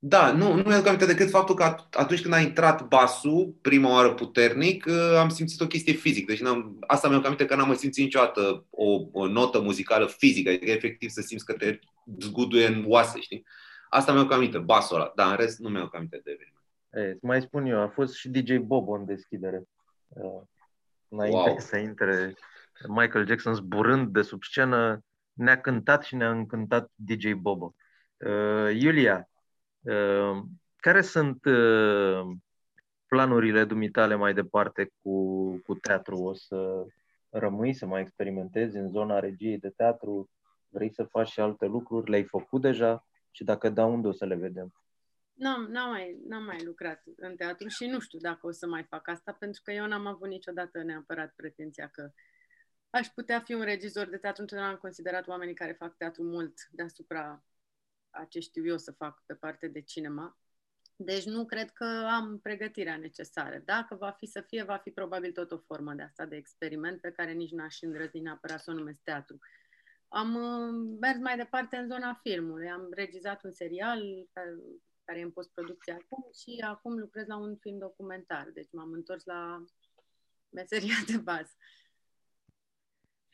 Da, 0.00 0.32
nu, 0.32 0.54
nu 0.54 0.62
mi-aduc 0.62 0.86
aminte 0.86 1.06
decât 1.06 1.30
faptul 1.30 1.54
că 1.54 1.62
atunci 1.92 2.22
când 2.22 2.34
a 2.34 2.38
intrat 2.40 2.88
basul, 2.88 3.54
prima 3.60 3.92
oară 3.92 4.14
puternic, 4.14 4.84
uh, 4.88 5.14
am 5.18 5.28
simțit 5.28 5.60
o 5.60 5.66
chestie 5.66 5.92
fizică. 5.92 6.32
Deci 6.32 6.40
n-am, 6.40 6.76
asta 6.86 7.06
mi-aduc 7.08 7.26
aminte 7.26 7.46
că 7.46 7.54
n-am 7.54 7.66
mai 7.66 7.76
simțit 7.76 8.04
niciodată 8.04 8.66
o, 8.70 9.00
o 9.12 9.26
notă 9.26 9.60
muzicală 9.60 10.06
fizică, 10.06 10.50
adică 10.50 10.70
efectiv 10.70 11.08
să 11.10 11.20
simți 11.20 11.44
că 11.44 11.52
te 11.52 11.78
zguduie 12.20 12.66
în 12.66 12.84
oase, 12.86 13.20
știi? 13.20 13.44
Asta 13.88 14.12
mi-aduc 14.12 14.32
aminte, 14.32 14.58
basul 14.58 14.96
ăla, 14.96 15.12
dar 15.14 15.30
în 15.30 15.36
rest 15.36 15.58
nu 15.58 15.68
mi-aduc 15.68 15.94
aminte 15.94 16.20
de 16.24 16.30
eveniment. 16.30 16.56
E, 16.90 17.18
mai 17.26 17.40
spun 17.42 17.66
eu, 17.66 17.80
a 17.80 17.88
fost 17.88 18.14
și 18.14 18.28
DJ 18.28 18.56
Bobo 18.56 18.92
în 18.92 19.04
deschidere. 19.04 19.62
Uh, 20.08 20.42
înainte 21.08 21.36
wow. 21.38 21.58
să 21.58 21.76
intre 21.76 22.34
Michael 22.86 23.26
Jackson 23.26 23.54
zburând 23.54 24.12
de 24.12 24.22
sub 24.22 24.42
scenă, 24.42 25.04
ne-a 25.32 25.60
cântat 25.60 26.02
și 26.02 26.16
ne-a 26.16 26.30
încântat 26.30 26.90
DJ 26.94 27.32
Bobo. 27.32 27.74
Uh, 28.16 28.80
Iulia, 28.80 29.28
uh, 29.80 30.42
care 30.76 31.00
sunt 31.00 31.44
uh, 31.44 32.20
planurile 33.06 33.64
dumitale 33.64 34.14
mai 34.14 34.34
departe 34.34 34.92
cu, 35.02 35.50
cu 35.56 35.74
teatru? 35.74 36.16
O 36.16 36.34
să 36.34 36.84
rămâi 37.28 37.74
să 37.74 37.86
mai 37.86 38.00
experimentezi 38.00 38.76
în 38.76 38.90
zona 38.90 39.18
regiei 39.18 39.58
de 39.58 39.68
teatru? 39.68 40.30
Vrei 40.68 40.92
să 40.92 41.02
faci 41.02 41.28
și 41.28 41.40
alte 41.40 41.66
lucruri? 41.66 42.10
Le-ai 42.10 42.24
făcut 42.24 42.60
deja? 42.60 43.06
Și 43.30 43.44
dacă 43.44 43.68
da, 43.68 43.84
unde 43.84 44.08
o 44.08 44.12
să 44.12 44.24
le 44.24 44.34
vedem? 44.34 44.72
N-am, 45.32 45.66
n-am, 45.70 45.90
mai, 45.90 46.18
n-am 46.28 46.44
mai 46.44 46.64
lucrat 46.64 47.02
în 47.16 47.36
teatru 47.36 47.68
și 47.68 47.86
nu 47.86 48.00
știu 48.00 48.18
dacă 48.18 48.46
o 48.46 48.50
să 48.50 48.66
mai 48.66 48.82
fac 48.82 49.08
asta, 49.08 49.36
pentru 49.38 49.60
că 49.64 49.72
eu 49.72 49.86
n-am 49.86 50.06
avut 50.06 50.28
niciodată 50.28 50.82
neapărat 50.82 51.32
pretenția 51.36 51.86
că 51.86 52.10
aș 52.90 53.06
putea 53.06 53.40
fi 53.40 53.52
un 53.52 53.62
regizor 53.62 54.08
de 54.08 54.16
teatru. 54.16 54.40
Întotdeauna 54.40 54.74
am 54.74 54.80
considerat 54.80 55.26
oamenii 55.26 55.54
care 55.54 55.72
fac 55.72 55.96
teatru 55.96 56.22
mult 56.22 56.54
deasupra 56.70 57.44
a 58.10 58.24
ce 58.24 58.40
știu 58.40 58.66
eu 58.66 58.78
să 58.78 58.92
fac 58.92 59.22
pe 59.26 59.34
parte 59.34 59.68
de 59.68 59.80
cinema. 59.80 60.38
Deci 60.96 61.24
nu 61.24 61.46
cred 61.46 61.70
că 61.70 61.84
am 62.10 62.38
pregătirea 62.38 62.96
necesară. 62.96 63.62
Dacă 63.64 63.94
va 63.94 64.10
fi 64.10 64.26
să 64.26 64.40
fie, 64.40 64.62
va 64.62 64.76
fi 64.76 64.90
probabil 64.90 65.32
tot 65.32 65.52
o 65.52 65.58
formă 65.58 65.94
de 65.94 66.02
asta, 66.02 66.26
de 66.26 66.36
experiment, 66.36 67.00
pe 67.00 67.10
care 67.10 67.32
nici 67.32 67.50
n-aș 67.50 67.80
îndrăzni 67.80 68.20
neapărat 68.20 68.60
să 68.60 68.70
o 68.70 68.74
numesc 68.74 69.00
teatru. 69.02 69.38
Am 70.08 70.34
uh, 70.34 70.96
mers 71.00 71.18
mai 71.18 71.36
departe 71.36 71.76
în 71.76 71.88
zona 71.88 72.20
filmului. 72.22 72.70
Am 72.70 72.88
regizat 72.90 73.44
un 73.44 73.52
serial 73.52 74.28
care 75.04 75.18
e 75.18 75.22
în 75.22 75.30
postproducție 75.30 75.92
acum 75.92 76.30
și 76.32 76.64
acum 76.64 76.98
lucrez 76.98 77.26
la 77.26 77.36
un 77.36 77.56
film 77.56 77.78
documentar. 77.78 78.50
Deci 78.54 78.68
m-am 78.72 78.92
întors 78.92 79.24
la 79.24 79.64
meseria 80.48 80.94
de 81.06 81.16
bază. 81.16 81.52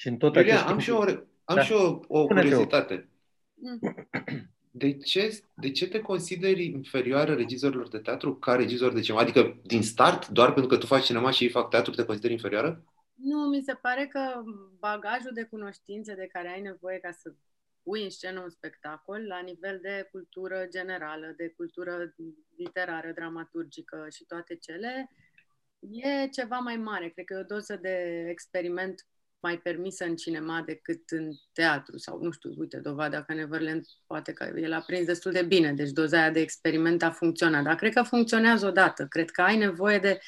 Și 0.05 0.11
în 0.11 0.17
tot 0.17 0.35
Iulia, 0.35 0.67
am 0.67 0.79
și 0.79 0.91
o, 0.91 1.01
am 1.45 1.57
da. 1.57 1.63
și 1.63 1.73
o, 1.73 2.01
o 2.09 2.27
curiozitate. 2.27 3.09
Mm. 3.55 3.79
De 4.77 4.97
ce, 4.97 5.41
de 5.55 5.71
ce 5.71 5.89
te 5.89 6.01
consideri 6.01 6.65
inferioară 6.65 7.35
regizorilor 7.35 7.89
de 7.89 7.99
teatru 7.99 8.35
ca 8.35 8.55
regizor 8.55 8.93
de 8.93 9.01
cinema? 9.01 9.23
Adică 9.23 9.57
din 9.63 9.83
start, 9.83 10.29
doar 10.29 10.53
pentru 10.53 10.67
că 10.67 10.77
tu 10.77 10.87
faci 10.87 11.05
cinema 11.05 11.31
și 11.31 11.45
ei 11.45 11.51
fac 11.51 11.71
teatru, 11.71 11.93
te 11.93 12.05
consideri 12.05 12.33
inferioară? 12.33 12.85
Nu, 13.15 13.39
mi 13.39 13.63
se 13.63 13.75
pare 13.75 14.07
că 14.07 14.43
bagajul 14.79 15.31
de 15.35 15.43
cunoștințe 15.51 16.15
de 16.15 16.29
care 16.33 16.49
ai 16.49 16.61
nevoie 16.61 16.99
ca 16.99 17.11
să 17.11 17.35
pui 17.83 18.03
în 18.03 18.11
scenă 18.11 18.41
un 18.41 18.51
spectacol 18.51 19.27
la 19.27 19.41
nivel 19.41 19.79
de 19.83 20.09
cultură 20.11 20.67
generală, 20.71 21.35
de 21.37 21.49
cultură 21.57 22.15
literară, 22.57 23.13
dramaturgică 23.15 24.07
și 24.11 24.25
toate 24.25 24.57
cele, 24.57 25.11
e 25.79 26.29
ceva 26.29 26.59
mai 26.59 26.77
mare. 26.77 27.09
Cred 27.09 27.25
că 27.25 27.35
e 27.35 27.37
o 27.37 27.55
doză 27.55 27.77
de 27.77 28.27
experiment 28.29 29.07
mai 29.45 29.59
permisă 29.59 30.05
în 30.05 30.17
cinema 30.17 30.63
decât 30.67 31.11
în 31.11 31.31
teatru 31.53 31.99
sau, 31.99 32.23
nu 32.23 32.31
știu, 32.31 32.55
uite, 32.57 32.79
dovada 32.79 33.23
că 33.23 33.35
Neverland 33.35 33.87
poate 34.07 34.33
că 34.33 34.53
el 34.57 34.73
a 34.73 34.81
prins 34.87 35.07
destul 35.07 35.33
de 35.33 35.43
bine, 35.43 35.73
deci 35.73 35.91
doza 35.91 36.19
aia 36.19 36.31
de 36.31 36.41
experiment 36.41 37.03
a 37.03 37.11
funcționat, 37.11 37.63
dar 37.63 37.75
cred 37.75 37.93
că 37.93 38.03
funcționează 38.03 38.67
odată. 38.67 39.07
Cred 39.07 39.31
că 39.31 39.43
ai 39.43 39.57
nevoie 39.57 39.99
de 39.99 40.19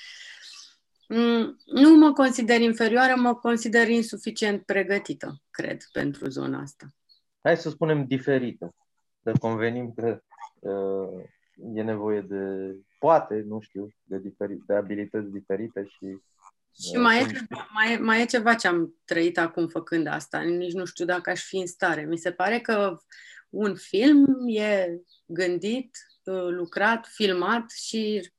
mm, 1.09 1.57
nu 1.65 1.97
mă 1.97 2.13
consider 2.13 2.61
inferioară, 2.61 3.15
mă 3.17 3.35
consider 3.35 3.89
insuficient 3.89 4.63
pregătită, 4.63 5.43
cred, 5.51 5.83
pentru 5.93 6.29
zona 6.29 6.61
asta 6.61 6.87
hai 7.47 7.57
să 7.57 7.71
spunem, 7.71 8.05
diferită. 8.05 8.75
Să 9.23 9.33
convenim 9.41 9.93
că 9.93 10.21
uh, 10.61 11.25
e 11.75 11.83
nevoie 11.83 12.21
de, 12.21 12.75
poate, 12.99 13.45
nu 13.47 13.61
știu, 13.61 13.89
de, 14.03 14.19
diferi, 14.19 14.59
de 14.67 14.75
abilități 14.75 15.31
diferite 15.31 15.85
și 15.85 16.19
și 16.83 16.97
mai 16.97 17.21
e, 17.21 17.47
mai, 17.73 17.99
mai 18.01 18.21
e 18.21 18.25
ceva 18.25 18.55
ce 18.55 18.67
am 18.67 18.95
trăit 19.05 19.39
acum 19.39 19.69
făcând 19.69 20.07
asta. 20.07 20.41
Nici 20.41 20.73
nu 20.73 20.85
știu 20.85 21.05
dacă 21.05 21.31
aș 21.31 21.43
fi 21.43 21.57
în 21.57 21.67
stare. 21.67 22.05
Mi 22.05 22.19
se 22.19 22.33
pare 22.33 22.61
că 22.61 22.97
un 23.51 23.75
film 23.75 24.27
e 24.49 25.01
gândit, 25.27 25.97
uh, 26.25 26.49
lucrat, 26.49 27.07
filmat 27.07 27.71
și 27.71 28.31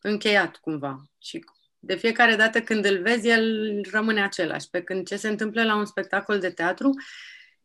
încheiat 0.00 0.56
cumva. 0.56 1.10
Și 1.18 1.44
de 1.78 1.96
fiecare 1.96 2.36
dată 2.36 2.62
când 2.62 2.84
îl 2.84 3.02
vezi, 3.02 3.28
el 3.28 3.80
rămâne 3.90 4.22
același. 4.22 4.70
Pe 4.70 4.82
când 4.82 5.06
ce 5.06 5.16
se 5.16 5.28
întâmplă 5.28 5.64
la 5.64 5.76
un 5.76 5.84
spectacol 5.86 6.38
de 6.38 6.50
teatru 6.50 6.90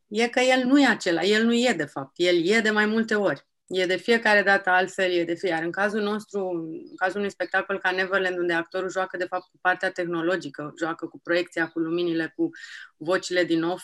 e 0.08 0.28
că 0.28 0.40
el 0.40 0.66
nu 0.66 0.80
e 0.80 0.88
acela, 0.88 1.22
el 1.22 1.46
nu 1.46 1.54
e 1.54 1.74
de 1.78 1.86
fapt, 1.86 2.12
el 2.16 2.48
e 2.48 2.60
de 2.60 2.70
mai 2.70 2.86
multe 2.86 3.16
ori. 3.16 3.48
E 3.70 3.86
de 3.86 3.96
fiecare 3.96 4.44
dată 4.44 4.70
altfel, 4.70 5.12
e 5.12 5.24
de 5.24 5.34
fiecare. 5.34 5.56
Iar 5.56 5.64
în 5.64 5.72
cazul 5.72 6.02
nostru, 6.02 6.50
în 6.90 6.96
cazul 6.96 7.18
unui 7.18 7.32
spectacol 7.32 7.80
ca 7.80 7.92
Neverland, 7.92 8.38
unde 8.38 8.54
actorul 8.54 8.90
joacă 8.90 9.18
de 9.18 9.26
fapt 9.26 9.44
cu 9.44 9.58
partea 9.62 9.92
tehnologică, 9.92 10.74
joacă 10.78 11.06
cu 11.08 11.20
proiecția, 11.20 11.68
cu 11.68 11.80
luminile, 11.80 12.34
cu 12.36 12.50
vocile 12.98 13.44
din 13.44 13.64
off, 13.64 13.84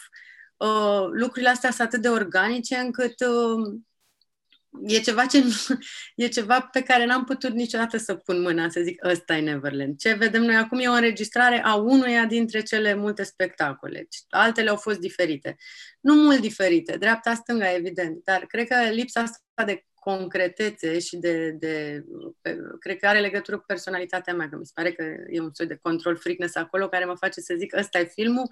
uh, 0.58 1.08
lucrurile 1.12 1.50
astea 1.50 1.72
sunt 1.72 1.88
atât 1.88 2.02
de 2.02 2.10
organice 2.10 2.76
încât 2.76 3.20
uh, 3.20 3.80
e 4.84 5.00
ceva, 5.00 5.26
ce 5.26 5.44
nu, 5.44 5.52
e 6.26 6.28
ceva 6.28 6.62
pe 6.62 6.82
care 6.82 7.06
n-am 7.06 7.24
putut 7.24 7.54
niciodată 7.54 7.98
să 7.98 8.16
pun 8.16 8.42
mâna, 8.42 8.70
să 8.70 8.82
zic, 8.82 9.06
ăsta 9.06 9.38
e 9.38 9.42
Neverland. 9.42 9.98
Ce 9.98 10.14
vedem 10.14 10.42
noi 10.42 10.56
acum 10.56 10.80
e 10.80 10.88
o 10.88 10.94
înregistrare 10.94 11.64
a 11.64 11.76
unuia 11.76 12.26
dintre 12.26 12.62
cele 12.62 12.94
multe 12.94 13.24
spectacole. 13.24 14.08
Altele 14.30 14.70
au 14.70 14.76
fost 14.76 15.00
diferite. 15.00 15.56
Nu 16.00 16.14
mult 16.14 16.40
diferite, 16.40 16.98
dreapta-stânga, 16.98 17.74
evident, 17.74 18.24
dar 18.24 18.46
cred 18.46 18.68
că 18.68 18.90
lipsa 18.90 19.22
asta 19.22 19.64
de 19.66 19.86
concretețe 20.06 21.00
și 21.00 21.18
de, 21.18 21.52
de, 21.52 22.04
cred 22.80 22.98
că 22.98 23.08
are 23.08 23.20
legătură 23.20 23.58
cu 23.58 23.64
personalitatea 23.68 24.34
mea, 24.34 24.50
că 24.50 24.56
mi 24.58 24.66
se 24.66 24.72
pare 24.76 24.92
că 24.92 25.04
e 25.30 25.42
un 25.42 25.50
soi 25.54 25.68
de 25.68 25.80
control 25.82 26.18
freakness 26.18 26.56
acolo 26.56 26.88
care 26.88 27.06
mă 27.06 27.16
face 27.16 27.42
să 27.42 27.56
zic 27.58 27.76
ăsta 27.78 28.00
e 28.00 28.04
filmul, 28.04 28.48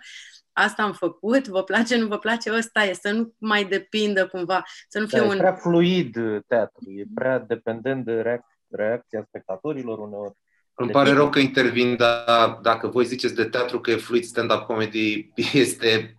asta 0.52 0.84
am 0.84 0.94
făcut, 0.94 1.48
vă 1.48 1.64
place, 1.64 1.98
nu 1.98 2.08
vă 2.08 2.18
place, 2.18 2.54
ăsta 2.54 2.84
e, 2.84 2.94
să 2.94 3.12
nu 3.12 3.34
mai 3.38 3.66
depindă 3.66 4.28
cumva, 4.28 4.64
să 4.88 5.00
nu 5.00 5.08
fie 5.08 5.20
da, 5.20 5.26
un... 5.26 5.36
E 5.36 5.38
prea 5.38 5.54
fluid 5.54 6.18
teatru, 6.48 6.92
e 6.92 7.04
prea 7.16 7.40
dependent 7.40 8.06
de 8.06 8.22
reac- 8.22 8.68
reacția 8.70 9.26
spectatorilor 9.28 10.00
uneori. 10.00 10.34
Îmi 10.76 10.92
pare 10.92 11.12
rău 11.12 11.30
că 11.30 11.40
intervin, 11.40 11.96
dar 11.96 12.60
dacă 12.62 12.88
voi 12.88 13.06
ziceți 13.06 13.36
de 13.36 13.46
teatru 13.46 13.80
că 13.80 13.92
e 13.92 13.96
fluid 13.96 14.24
stand-up 14.24 14.62
comedy, 14.66 15.32
este 15.66 16.16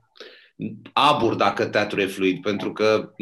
abur 0.93 1.35
dacă 1.35 1.67
teatru 1.67 2.01
e 2.01 2.07
fluid, 2.07 2.43
pentru 2.43 2.73
că 2.73 3.13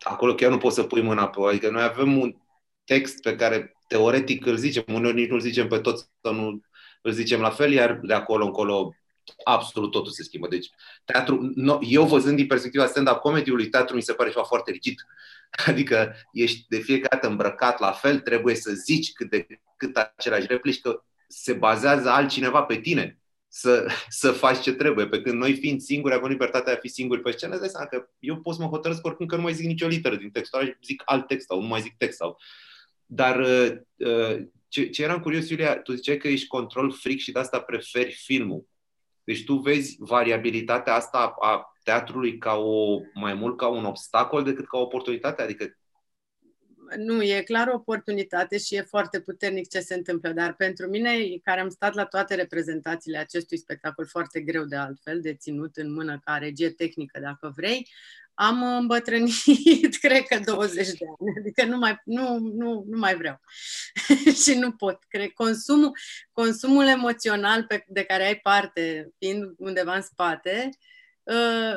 acolo 0.00 0.34
chiar 0.34 0.50
nu 0.50 0.58
poți 0.58 0.74
să 0.74 0.82
pui 0.82 1.02
mâna 1.02 1.28
pe 1.28 1.40
Adică 1.48 1.70
noi 1.70 1.82
avem 1.82 2.18
un 2.18 2.34
text 2.84 3.22
pe 3.22 3.36
care 3.36 3.76
teoretic 3.88 4.46
îl 4.46 4.56
zicem, 4.56 4.84
uneori 4.86 5.16
nici 5.16 5.28
nu-l 5.28 5.40
zicem 5.40 5.68
pe 5.68 5.78
toți 5.78 6.08
sau 6.22 6.34
nu 6.34 6.60
îl 7.02 7.12
zicem 7.12 7.40
la 7.40 7.50
fel, 7.50 7.72
iar 7.72 8.00
de 8.02 8.14
acolo 8.14 8.44
încolo 8.44 8.94
absolut 9.44 9.90
totul 9.90 10.12
se 10.12 10.22
schimbă. 10.22 10.48
Deci, 10.48 10.70
teatru, 11.04 11.52
no, 11.54 11.78
eu 11.82 12.06
văzând 12.06 12.36
din 12.36 12.46
perspectiva 12.46 12.86
stand-up 12.86 13.16
comedy-ului, 13.16 13.68
teatru 13.68 13.96
mi 13.96 14.02
se 14.02 14.12
pare 14.12 14.30
ceva 14.30 14.42
foarte 14.42 14.70
rigid. 14.70 14.94
Adică 15.66 16.14
ești 16.32 16.64
de 16.68 16.78
fiecare 16.78 17.14
dată 17.14 17.28
îmbrăcat 17.28 17.80
la 17.80 17.92
fel, 17.92 18.18
trebuie 18.18 18.54
să 18.54 18.72
zici 18.72 19.12
cât 19.12 19.30
de 19.30 19.46
cât 19.76 19.96
același 19.96 20.46
replici, 20.46 20.80
că 20.80 21.02
se 21.28 21.52
bazează 21.52 22.08
altcineva 22.08 22.62
pe 22.62 22.76
tine 22.76 23.19
să, 23.52 23.86
să 24.08 24.32
faci 24.32 24.60
ce 24.60 24.72
trebuie. 24.72 25.08
Pe 25.08 25.22
când 25.22 25.38
noi 25.38 25.54
fiind 25.54 25.80
singuri, 25.80 26.14
avem 26.14 26.28
libertatea 26.28 26.72
de 26.72 26.78
a 26.78 26.80
fi 26.80 26.88
singuri 26.88 27.20
pe 27.20 27.30
scenă, 27.30 27.56
îți 27.56 27.88
că 27.88 28.08
eu 28.18 28.40
pot 28.40 28.54
să 28.54 28.62
mă 28.62 28.68
hotărăsc 28.68 29.06
oricum 29.06 29.26
că 29.26 29.36
nu 29.36 29.42
mai 29.42 29.54
zic 29.54 29.66
nicio 29.66 29.86
literă 29.86 30.16
din 30.16 30.30
textul 30.30 30.78
zic 30.84 31.02
alt 31.04 31.26
text 31.26 31.46
sau 31.46 31.60
nu 31.60 31.66
mai 31.66 31.80
zic 31.80 31.96
text 31.96 32.16
sau... 32.16 32.38
Dar 33.06 33.40
uh, 33.40 33.70
uh, 33.96 34.42
ce, 34.68 34.88
ce 34.88 35.02
eram 35.02 35.20
curios, 35.20 35.48
Iulia, 35.48 35.78
tu 35.78 35.92
ziceai 35.92 36.16
că 36.16 36.28
ești 36.28 36.46
control 36.46 36.92
fric 36.92 37.20
și 37.20 37.32
de 37.32 37.38
asta 37.38 37.60
preferi 37.60 38.12
filmul. 38.12 38.66
Deci 39.24 39.44
tu 39.44 39.54
vezi 39.54 39.96
variabilitatea 39.98 40.94
asta 40.94 41.34
a 41.40 41.74
teatrului 41.82 42.38
ca 42.38 42.56
o, 42.56 42.98
mai 43.14 43.34
mult 43.34 43.56
ca 43.56 43.68
un 43.68 43.84
obstacol 43.84 44.42
decât 44.42 44.66
ca 44.68 44.78
o 44.78 44.82
oportunitate? 44.82 45.42
Adică 45.42 45.78
nu, 46.96 47.22
e 47.22 47.42
clar 47.42 47.68
o 47.68 47.74
oportunitate 47.74 48.58
și 48.58 48.74
e 48.74 48.82
foarte 48.82 49.20
puternic 49.20 49.68
ce 49.68 49.80
se 49.80 49.94
întâmplă, 49.94 50.30
dar 50.30 50.54
pentru 50.54 50.88
mine, 50.88 51.16
care 51.44 51.60
am 51.60 51.68
stat 51.68 51.94
la 51.94 52.04
toate 52.04 52.34
reprezentațiile 52.34 53.18
acestui 53.18 53.58
spectacol, 53.58 54.06
foarte 54.06 54.40
greu 54.40 54.64
de 54.64 54.76
altfel, 54.76 55.20
de 55.20 55.34
ținut 55.34 55.76
în 55.76 55.92
mână 55.92 56.20
ca 56.24 56.36
regie 56.36 56.70
tehnică, 56.70 57.20
dacă 57.20 57.52
vrei, 57.56 57.88
am 58.34 58.62
îmbătrânit, 58.62 59.96
cred 60.00 60.22
că 60.22 60.38
20 60.44 60.86
de 60.86 61.04
ani, 61.18 61.38
adică 61.38 61.64
nu 61.64 61.78
mai, 61.78 62.00
nu, 62.04 62.38
nu, 62.38 62.84
nu 62.88 62.98
mai 62.98 63.16
vreau 63.16 63.40
și 64.44 64.54
nu 64.54 64.72
pot. 64.72 64.98
Cred 65.08 65.30
consumul, 65.30 65.96
consumul 66.32 66.86
emoțional 66.86 67.64
pe, 67.64 67.84
de 67.88 68.02
care 68.02 68.24
ai 68.24 68.36
parte, 68.36 69.12
fiind 69.18 69.54
undeva 69.56 69.94
în 69.94 70.02
spate, 70.02 70.68
uh, 70.68 70.88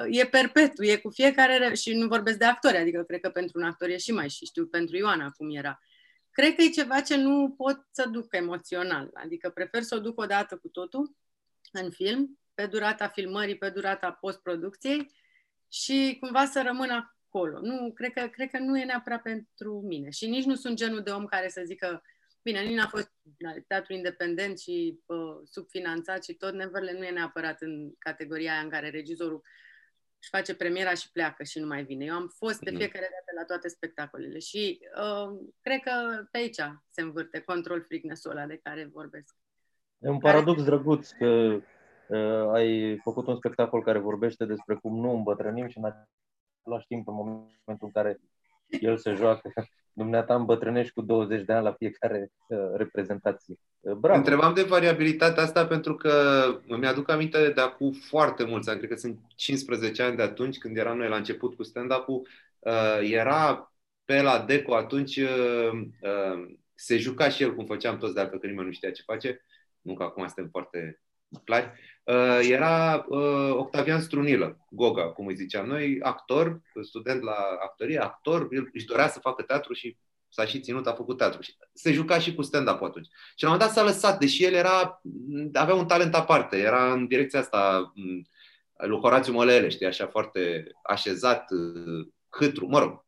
e 0.10 0.26
perpetu, 0.26 0.84
e 0.84 0.98
cu 0.98 1.10
fiecare, 1.10 1.74
și 1.74 1.94
nu 1.94 2.08
vorbesc 2.08 2.38
de 2.38 2.46
actori, 2.46 2.78
adică 2.78 3.04
cred 3.04 3.20
că 3.20 3.30
pentru 3.30 3.60
un 3.60 3.66
actor 3.66 3.90
e 3.90 3.98
și 3.98 4.12
mai, 4.12 4.30
și 4.30 4.46
știu 4.46 4.68
pentru 4.68 4.98
Ioana 4.98 5.30
cum 5.30 5.56
era. 5.56 5.80
Cred 6.32 6.56
că 6.56 6.62
e 6.62 6.70
ceva 6.70 7.02
ce 7.02 7.16
nu 7.16 7.54
pot 7.58 7.88
să 7.92 8.10
duc 8.10 8.28
emoțional, 8.36 9.10
adică 9.14 9.50
prefer 9.50 9.82
să 9.82 9.96
o 9.96 10.00
duc 10.00 10.20
o 10.20 10.26
dată 10.26 10.58
cu 10.58 10.68
totul 10.68 11.16
în 11.72 11.92
film, 11.92 12.40
pe 12.54 12.66
durata 12.66 13.08
filmării, 13.08 13.58
pe 13.58 13.70
durata 13.70 14.12
postproducției 14.12 15.12
și 15.72 16.18
cumva 16.20 16.46
să 16.46 16.62
rămână 16.66 17.16
acolo. 17.28 17.60
Nu, 17.60 17.92
cred 17.94 18.14
că, 18.14 18.28
cred 18.28 18.50
că 18.50 18.58
nu 18.58 18.80
e 18.80 18.84
neapărat 18.84 19.22
pentru 19.22 19.82
mine 19.86 20.10
și 20.10 20.28
nici 20.28 20.44
nu 20.44 20.56
sunt 20.56 20.76
genul 20.76 21.02
de 21.02 21.10
om 21.10 21.26
care 21.26 21.50
să 21.50 21.62
zică 21.66 22.04
Bine, 22.44 22.62
Nina 22.62 22.84
a 22.84 22.88
fost 22.88 23.12
teatru 23.68 23.94
independent 23.94 24.60
și 24.60 25.00
uh, 25.06 25.40
subfinanțat 25.44 26.24
și 26.24 26.34
tot, 26.34 26.54
Neverland 26.54 26.98
nu 26.98 27.06
e 27.06 27.12
neapărat 27.12 27.62
în 27.62 27.94
categoria 27.98 28.52
aia 28.52 28.62
în 28.62 28.70
care 28.70 28.90
regizorul 28.90 29.42
își 30.20 30.30
face 30.30 30.56
premiera 30.56 30.94
și 30.94 31.12
pleacă 31.12 31.44
și 31.44 31.60
nu 31.60 31.68
mai 31.68 31.84
vine. 31.84 32.06
Eu 32.06 32.14
am 32.14 32.28
fost 32.28 32.60
de 32.60 32.70
mhm. 32.70 32.80
fiecare 32.80 33.10
dată 33.12 33.40
la 33.40 33.46
toate 33.46 33.68
spectacolele 33.68 34.40
și 34.40 34.80
uh, 34.98 35.40
cred 35.62 35.80
că 35.80 35.92
pe 36.32 36.38
aici 36.38 36.62
se 36.90 37.02
învârte 37.02 37.40
control 37.40 37.84
freakness-ul 37.84 38.32
ăla 38.32 38.46
de 38.46 38.60
care 38.64 38.90
vorbesc. 38.94 39.36
E 39.98 40.10
un 40.10 40.20
paradox 40.20 40.58
care... 40.58 40.70
drăguț 40.70 41.10
că 41.10 41.26
uh, 42.08 42.54
ai 42.54 42.98
făcut 42.98 43.28
un 43.28 43.36
spectacol 43.36 43.84
care 43.84 44.00
vorbește 44.00 44.46
despre 44.46 44.76
cum 44.76 45.00
nu 45.00 45.16
îmbătrânim 45.16 45.68
și 45.68 45.78
în 45.78 45.84
același 45.84 46.88
timp, 46.88 47.08
în 47.08 47.14
momentul 47.14 47.88
în 47.88 47.92
care 47.92 48.20
el 48.68 48.98
se 48.98 49.14
joacă, 49.14 49.54
dumneata 49.94 50.36
îmbătrânești 50.36 50.94
cu 50.94 51.02
20 51.02 51.44
de 51.46 51.54
ani 51.54 51.64
la 51.64 51.74
fiecare 51.74 52.32
uh, 52.48 52.58
reprezentație. 52.76 53.56
Uh, 53.80 53.94
bravo! 53.94 54.18
Întrebam 54.18 54.54
de 54.54 54.62
variabilitatea 54.62 55.44
asta 55.44 55.66
pentru 55.66 55.96
că 55.96 56.44
îmi 56.68 56.88
aduc 56.88 57.10
aminte 57.10 57.50
de 57.50 57.62
acum 57.62 57.92
foarte 57.92 58.44
mulți 58.44 58.70
ani, 58.70 58.78
cred 58.78 58.90
că 58.90 58.96
sunt 58.96 59.20
15 59.36 60.04
ani 60.04 60.16
de 60.16 60.22
atunci, 60.22 60.58
când 60.58 60.78
eram 60.78 60.98
noi 60.98 61.10
la 61.10 61.16
început 61.16 61.56
cu 61.56 61.64
stand-up-ul, 61.64 62.28
uh, 62.60 63.00
era 63.02 63.74
pe 64.06 64.22
la 64.22 64.40
Deco 64.40 64.76
atunci, 64.76 65.18
uh, 65.18 65.72
uh, 66.02 66.54
se 66.76 66.98
juca 66.98 67.30
și 67.30 67.44
el 67.44 67.56
cum 67.56 67.66
făceam 67.66 67.98
toți, 67.98 68.14
dacă 68.14 68.38
că 68.38 68.48
nimeni 68.48 68.68
nu 68.68 68.74
știa 68.74 68.92
ce 68.92 69.02
face, 69.06 69.46
nu 69.82 69.94
că 69.94 70.04
acum 70.04 70.26
suntem 70.26 70.48
foarte 70.52 71.02
clari, 71.44 71.66
uh, 71.66 71.93
era 72.42 73.06
uh, 73.08 73.50
Octavian 73.52 74.02
Strunilă, 74.02 74.58
Goga, 74.70 75.04
cum 75.04 75.28
îi 75.28 75.36
ziceam 75.36 75.66
noi, 75.66 76.00
actor, 76.02 76.62
student 76.82 77.22
la 77.22 77.38
actorie, 77.64 77.98
actor, 77.98 78.48
el 78.52 78.70
își 78.74 78.86
dorea 78.86 79.08
să 79.08 79.20
facă 79.20 79.42
teatru 79.42 79.74
și 79.74 79.98
s-a 80.30 80.46
și 80.46 80.60
ținut, 80.60 80.88
a 80.88 80.94
făcut 80.94 81.18
teatru. 81.18 81.42
Și 81.42 81.56
se 81.74 81.92
juca 81.92 82.20
și 82.20 82.36
cu 82.36 82.42
stand-up 82.42 82.82
atunci. 82.82 83.08
Și 83.36 83.44
la 83.44 83.50
un 83.50 83.54
moment 83.54 83.60
dat 83.60 83.72
s-a 83.72 83.92
lăsat, 83.92 84.20
deși 84.20 84.44
el 84.44 84.54
era, 84.54 85.02
avea 85.54 85.76
un 85.76 85.86
talent 85.86 86.16
aparte, 86.16 86.58
era 86.58 86.92
în 86.92 87.08
direcția 87.08 87.40
asta 87.40 87.92
mm, 87.96 88.28
lui 88.78 89.00
Horațiu 89.00 89.34
Mălele, 89.34 89.70
știi, 89.70 89.86
așa 89.86 90.08
foarte 90.08 90.72
așezat, 90.84 91.52
uh, 91.52 92.08
hâtru, 92.30 92.68
mă 92.68 92.80
rog, 92.80 93.06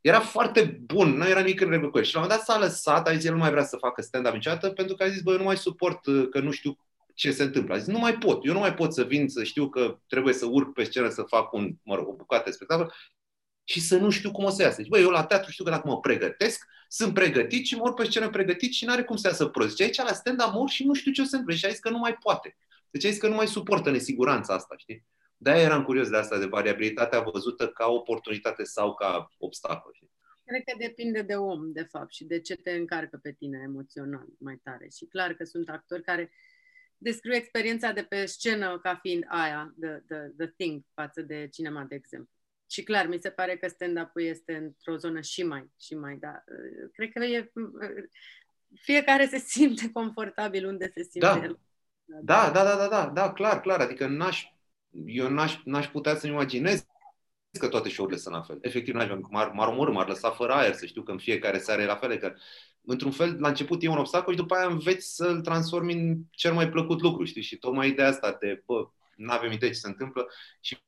era 0.00 0.20
foarte 0.20 0.80
bun, 0.86 1.16
nu 1.16 1.28
era 1.28 1.40
nimic 1.40 1.60
în 1.60 1.70
regulă 1.70 1.90
cu 1.90 1.98
el. 1.98 2.04
Și 2.04 2.14
la 2.14 2.20
un 2.20 2.26
moment 2.26 2.46
dat 2.46 2.56
s-a 2.56 2.64
lăsat, 2.64 3.08
a 3.08 3.14
zis, 3.14 3.24
el 3.24 3.32
nu 3.32 3.38
mai 3.38 3.50
vrea 3.50 3.64
să 3.64 3.76
facă 3.76 4.02
stand-up 4.02 4.32
niciodată, 4.32 4.70
pentru 4.70 4.94
că 4.94 5.02
a 5.02 5.08
zis, 5.08 5.22
băi, 5.22 5.32
eu 5.32 5.38
nu 5.38 5.44
mai 5.44 5.56
suport 5.56 6.00
că 6.30 6.40
nu 6.40 6.50
știu 6.50 6.78
ce 7.14 7.32
se 7.32 7.42
întâmplă. 7.42 7.74
A 7.74 7.78
zis, 7.78 7.86
nu 7.86 7.98
mai 7.98 8.18
pot, 8.18 8.44
eu 8.44 8.52
nu 8.52 8.58
mai 8.58 8.74
pot 8.74 8.92
să 8.92 9.04
vin 9.04 9.28
să 9.28 9.44
știu 9.44 9.68
că 9.68 9.98
trebuie 10.06 10.34
să 10.34 10.46
urc 10.46 10.72
pe 10.72 10.84
scenă 10.84 11.08
să 11.08 11.22
fac 11.22 11.52
un, 11.52 11.74
mă 11.82 11.94
rog, 11.94 12.08
o 12.08 12.14
bucată 12.14 12.42
de 12.44 12.50
spectacol 12.50 12.94
și 13.64 13.80
să 13.80 13.96
nu 13.96 14.10
știu 14.10 14.30
cum 14.30 14.44
o 14.44 14.50
să 14.50 14.62
iasă. 14.62 14.76
Deci, 14.76 14.88
băi, 14.88 15.02
eu 15.02 15.10
la 15.10 15.24
teatru 15.24 15.50
știu 15.50 15.64
că 15.64 15.70
dacă 15.70 15.88
mă 15.88 16.00
pregătesc, 16.00 16.64
sunt 16.88 17.14
pregătit 17.14 17.66
și 17.66 17.74
mă 17.74 17.82
urc 17.82 17.96
pe 17.96 18.04
scenă 18.04 18.30
pregătit 18.30 18.72
și 18.72 18.84
nu 18.84 18.92
are 18.92 19.04
cum 19.04 19.16
să 19.16 19.28
iasă 19.28 19.46
prost. 19.46 19.76
Și 19.76 19.82
aici 19.82 19.96
la 19.96 20.12
stand 20.12 20.42
mor 20.52 20.68
și 20.68 20.84
nu 20.84 20.94
știu 20.94 21.12
ce 21.12 21.20
o 21.20 21.24
să 21.24 21.30
întâmple. 21.30 21.56
Și 21.56 21.64
a 21.64 21.68
zis 21.68 21.78
că 21.78 21.90
nu 21.90 21.98
mai 21.98 22.14
poate. 22.14 22.56
Deci 22.90 23.04
a 23.04 23.08
zis 23.08 23.18
că 23.18 23.28
nu 23.28 23.34
mai 23.34 23.46
suportă 23.46 23.90
nesiguranța 23.90 24.54
asta, 24.54 24.74
știi? 24.76 25.06
De-aia 25.36 25.62
eram 25.62 25.84
curios 25.84 26.08
de 26.08 26.16
asta, 26.16 26.38
de 26.38 26.46
variabilitatea 26.46 27.20
văzută 27.20 27.68
ca 27.68 27.86
oportunitate 27.86 28.64
sau 28.64 28.94
ca 28.94 29.30
obstacol. 29.38 29.92
Știi? 29.94 30.12
Cred 30.44 30.62
că 30.64 30.74
depinde 30.78 31.22
de 31.22 31.34
om, 31.34 31.72
de 31.72 31.82
fapt, 31.82 32.12
și 32.12 32.24
de 32.24 32.40
ce 32.40 32.54
te 32.54 32.70
încarcă 32.70 33.18
pe 33.22 33.32
tine 33.32 33.60
emoțional 33.64 34.26
mai 34.38 34.60
tare. 34.62 34.88
Și 34.96 35.04
clar 35.04 35.32
că 35.32 35.44
sunt 35.44 35.68
actori 35.68 36.02
care 36.02 36.32
descriu 36.98 37.34
experiența 37.34 37.92
de 37.92 38.02
pe 38.02 38.26
scenă 38.26 38.78
ca 38.82 38.98
fiind 39.02 39.24
aia, 39.28 39.74
the, 39.80 40.02
the, 40.08 40.16
the 40.36 40.46
thing, 40.46 40.82
față 40.94 41.22
de 41.22 41.48
cinema, 41.52 41.84
de 41.88 41.94
exemplu. 41.94 42.32
Și 42.70 42.82
clar, 42.82 43.06
mi 43.06 43.18
se 43.20 43.30
pare 43.30 43.56
că 43.56 43.68
stand-up-ul 43.68 44.22
este 44.22 44.56
într-o 44.56 44.96
zonă 44.96 45.20
și 45.20 45.42
mai, 45.42 45.70
și 45.80 45.94
mai, 45.94 46.16
da. 46.16 46.44
Cred 46.92 47.12
că 47.12 47.24
e, 47.24 47.52
fiecare 48.74 49.26
se 49.26 49.38
simte 49.38 49.90
confortabil 49.92 50.66
unde 50.66 50.90
se 50.94 51.02
simte 51.02 51.26
da. 51.26 51.40
el. 51.42 51.58
Da, 52.04 52.50
da, 52.50 52.64
da, 52.64 52.76
da, 52.76 52.88
da, 52.88 53.10
da, 53.14 53.32
clar, 53.32 53.60
clar. 53.60 53.80
Adică 53.80 54.06
n-aș, 54.06 54.44
eu 55.06 55.28
n-aș, 55.28 55.60
n-aș 55.64 55.88
putea 55.88 56.16
să-mi 56.16 56.32
imaginez 56.32 56.86
că 57.58 57.68
toate 57.68 57.88
show-urile 57.88 58.20
sunt 58.20 58.34
la 58.34 58.42
fel. 58.42 58.58
Efectiv, 58.60 58.94
n-aș, 58.94 59.08
m-ar, 59.30 59.48
m-ar 59.48 59.68
omorâ, 59.68 59.92
m-ar 59.92 60.08
lăsa 60.08 60.30
fără 60.30 60.52
aer, 60.52 60.74
să 60.74 60.86
știu 60.86 61.02
că 61.02 61.10
în 61.10 61.18
fiecare 61.18 61.58
seară 61.58 61.82
e 61.82 61.86
la 61.86 61.96
fel. 61.96 62.16
Că 62.16 62.34
într-un 62.86 63.10
fel, 63.10 63.36
la 63.38 63.48
început 63.48 63.82
e 63.82 63.88
un 63.88 63.98
obstacol 63.98 64.32
și 64.32 64.40
după 64.40 64.54
aia 64.54 64.66
înveți 64.66 65.14
să-l 65.14 65.40
transformi 65.40 65.92
în 65.92 66.16
cel 66.30 66.52
mai 66.52 66.68
plăcut 66.68 67.00
lucru, 67.00 67.24
știi? 67.24 67.42
Și 67.42 67.56
tocmai 67.56 67.88
ideea 67.88 68.08
asta 68.08 68.36
de, 68.40 68.62
bă, 68.66 68.88
nu 69.16 69.32
avem 69.32 69.52
idee 69.52 69.68
ce 69.68 69.74
se 69.74 69.88
întâmplă 69.88 70.26
și 70.60 70.78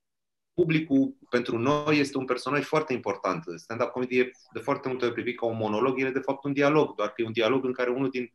publicul 0.54 1.16
pentru 1.30 1.58
noi 1.58 1.98
este 1.98 2.18
un 2.18 2.24
personaj 2.24 2.64
foarte 2.64 2.92
important. 2.92 3.44
Stand-up 3.56 3.88
comedy 3.88 4.18
e 4.18 4.30
de 4.52 4.58
foarte 4.58 4.88
multe 4.88 5.04
ori 5.04 5.14
privit 5.14 5.38
ca 5.38 5.46
un 5.46 5.56
monolog, 5.56 6.00
el 6.00 6.06
e 6.06 6.10
de 6.10 6.18
fapt 6.18 6.44
un 6.44 6.52
dialog, 6.52 6.94
doar 6.94 7.08
că 7.08 7.22
e 7.22 7.26
un 7.26 7.32
dialog 7.32 7.64
în 7.64 7.72
care 7.72 7.90
unul 7.90 8.10
din 8.10 8.22
uh, 8.22 8.30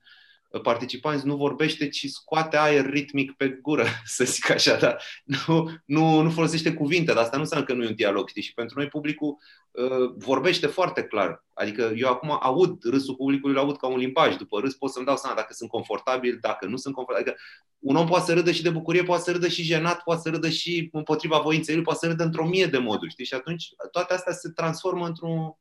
participanți 0.60 1.26
nu 1.26 1.36
vorbește, 1.36 1.90
ci 1.90 2.08
scoate 2.08 2.58
aer 2.58 2.90
ritmic 2.90 3.32
pe 3.32 3.48
gură, 3.62 3.86
să 4.06 4.24
zic 4.24 4.50
așa, 4.50 4.76
dar 4.76 5.04
nu, 5.24 5.72
nu, 5.86 6.22
nu 6.22 6.30
folosește 6.30 6.74
cuvinte, 6.74 7.14
dar 7.14 7.24
asta 7.24 7.36
nu 7.36 7.42
înseamnă 7.42 7.66
că 7.66 7.74
nu 7.74 7.84
e 7.84 7.88
un 7.88 7.96
dialog, 7.96 8.28
știi? 8.28 8.42
Și 8.42 8.54
pentru 8.54 8.80
noi 8.80 8.88
publicul 8.88 9.38
uh, 9.72 10.14
vorbește 10.18 10.68
foarte 10.68 11.04
clar. 11.04 11.46
Adică 11.54 11.94
eu 11.96 12.10
acum 12.10 12.38
aud 12.42 12.84
râsul 12.84 13.16
publicului, 13.16 13.56
îl 13.56 13.62
aud 13.62 13.78
ca 13.78 13.88
un 13.88 13.98
limbaj. 13.98 14.36
După 14.36 14.60
râs 14.60 14.74
pot 14.74 14.92
să-mi 14.92 15.06
dau 15.06 15.18
seama 15.18 15.36
dacă 15.36 15.54
sunt 15.54 15.70
confortabil, 15.70 16.38
dacă 16.42 16.66
nu 16.66 16.78
sunt 16.78 16.94
confortabil. 16.94 17.30
Adică 17.30 17.44
un 17.80 17.96
om 17.96 18.08
poate 18.08 18.26
să 18.26 18.34
râdă 18.34 18.52
și 18.52 18.64
de 18.64 18.70
bucurie, 18.70 19.04
poate 19.04 19.24
să 19.24 19.32
râdă 19.32 19.48
și 19.48 19.64
jenat, 19.64 20.04
poate 20.04 20.22
să 20.22 20.30
râdă 20.30 20.50
și 20.50 20.90
împotriva 20.92 21.40
voinței 21.40 21.76
lui, 21.76 21.84
poate 21.84 22.00
să 22.00 22.08
râdă 22.08 22.24
într-o 22.24 22.48
mie 22.48 22.66
de 22.66 22.78
moduri, 22.78 23.12
știi? 23.12 23.26
Și 23.26 23.34
atunci 23.34 23.70
toate 23.92 24.14
astea 24.14 24.34
se 24.34 24.50
transformă 24.50 25.06
într-un 25.06 25.56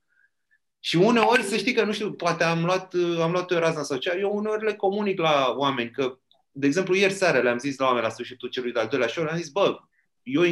și 0.81 0.97
uneori, 0.97 1.43
să 1.43 1.57
știi 1.57 1.73
că, 1.73 1.85
nu 1.85 1.93
știu, 1.93 2.13
poate 2.13 2.45
am 2.45 2.65
luat, 2.65 2.95
am 3.21 3.31
luat 3.31 3.51
o 3.51 3.59
razna 3.59 3.83
sau 3.83 3.99
cea, 3.99 4.17
eu 4.17 4.37
uneori 4.37 4.65
le 4.65 4.75
comunic 4.75 5.19
la 5.19 5.55
oameni 5.57 5.91
că, 5.91 6.19
de 6.53 6.67
exemplu, 6.67 6.95
ieri 6.95 7.13
seara 7.13 7.39
le-am 7.39 7.59
zis 7.59 7.79
la 7.79 7.87
oameni 7.87 8.05
la 8.05 8.11
sfârșitul 8.11 8.49
celui 8.49 8.73
de-al 8.73 8.87
doilea 8.87 9.09
show, 9.09 9.25
le-am 9.25 9.37
zis, 9.37 9.49
bă, 9.49 9.79
eu 10.23 10.43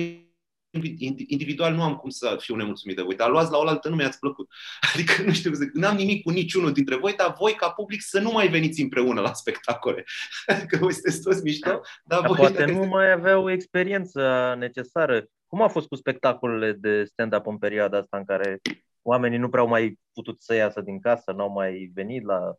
individual 1.27 1.75
nu 1.75 1.83
am 1.83 1.97
cum 1.97 2.11
să 2.11 2.37
fiu 2.41 2.55
nemulțumit 2.55 2.97
de 2.97 3.03
voi, 3.03 3.14
dar 3.14 3.31
luați 3.31 3.51
la 3.51 3.59
oaltă 3.59 3.88
nu 3.88 3.95
mi-ați 3.95 4.19
plăcut. 4.19 4.49
Adică, 4.95 5.23
nu 5.23 5.33
știu, 5.33 5.51
n-am 5.73 5.97
nimic 5.97 6.23
cu 6.23 6.31
niciunul 6.31 6.73
dintre 6.73 6.97
voi, 6.97 7.14
dar 7.17 7.35
voi, 7.38 7.53
ca 7.53 7.71
public, 7.71 8.01
să 8.03 8.21
nu 8.21 8.31
mai 8.31 8.49
veniți 8.49 8.81
împreună 8.81 9.21
la 9.21 9.33
spectacole. 9.33 10.05
Adică 10.47 10.77
voi 10.77 10.93
sunteți 10.93 11.23
toți 11.23 11.43
mișto, 11.43 11.71
dar, 11.71 11.81
dar 12.05 12.27
voi... 12.27 12.37
Poate 12.37 12.64
nu 12.64 12.71
este... 12.71 12.87
mai 12.87 13.12
aveau 13.12 13.51
experiență 13.51 14.55
necesară. 14.59 15.25
Cum 15.47 15.62
a 15.62 15.69
fost 15.69 15.88
cu 15.88 15.95
spectacolele 15.95 16.73
de 16.73 17.05
stand-up 17.05 17.47
în 17.47 17.59
perioada 17.59 17.99
asta 17.99 18.17
în 18.17 18.25
care 18.25 18.61
oamenii 19.09 19.38
nu 19.38 19.49
prea 19.49 19.62
au 19.62 19.68
mai 19.68 19.99
putut 20.12 20.42
să 20.42 20.55
iasă 20.55 20.81
din 20.81 21.01
casă, 21.01 21.33
n-au 21.33 21.51
mai 21.51 21.90
venit 21.94 22.25
la 22.25 22.57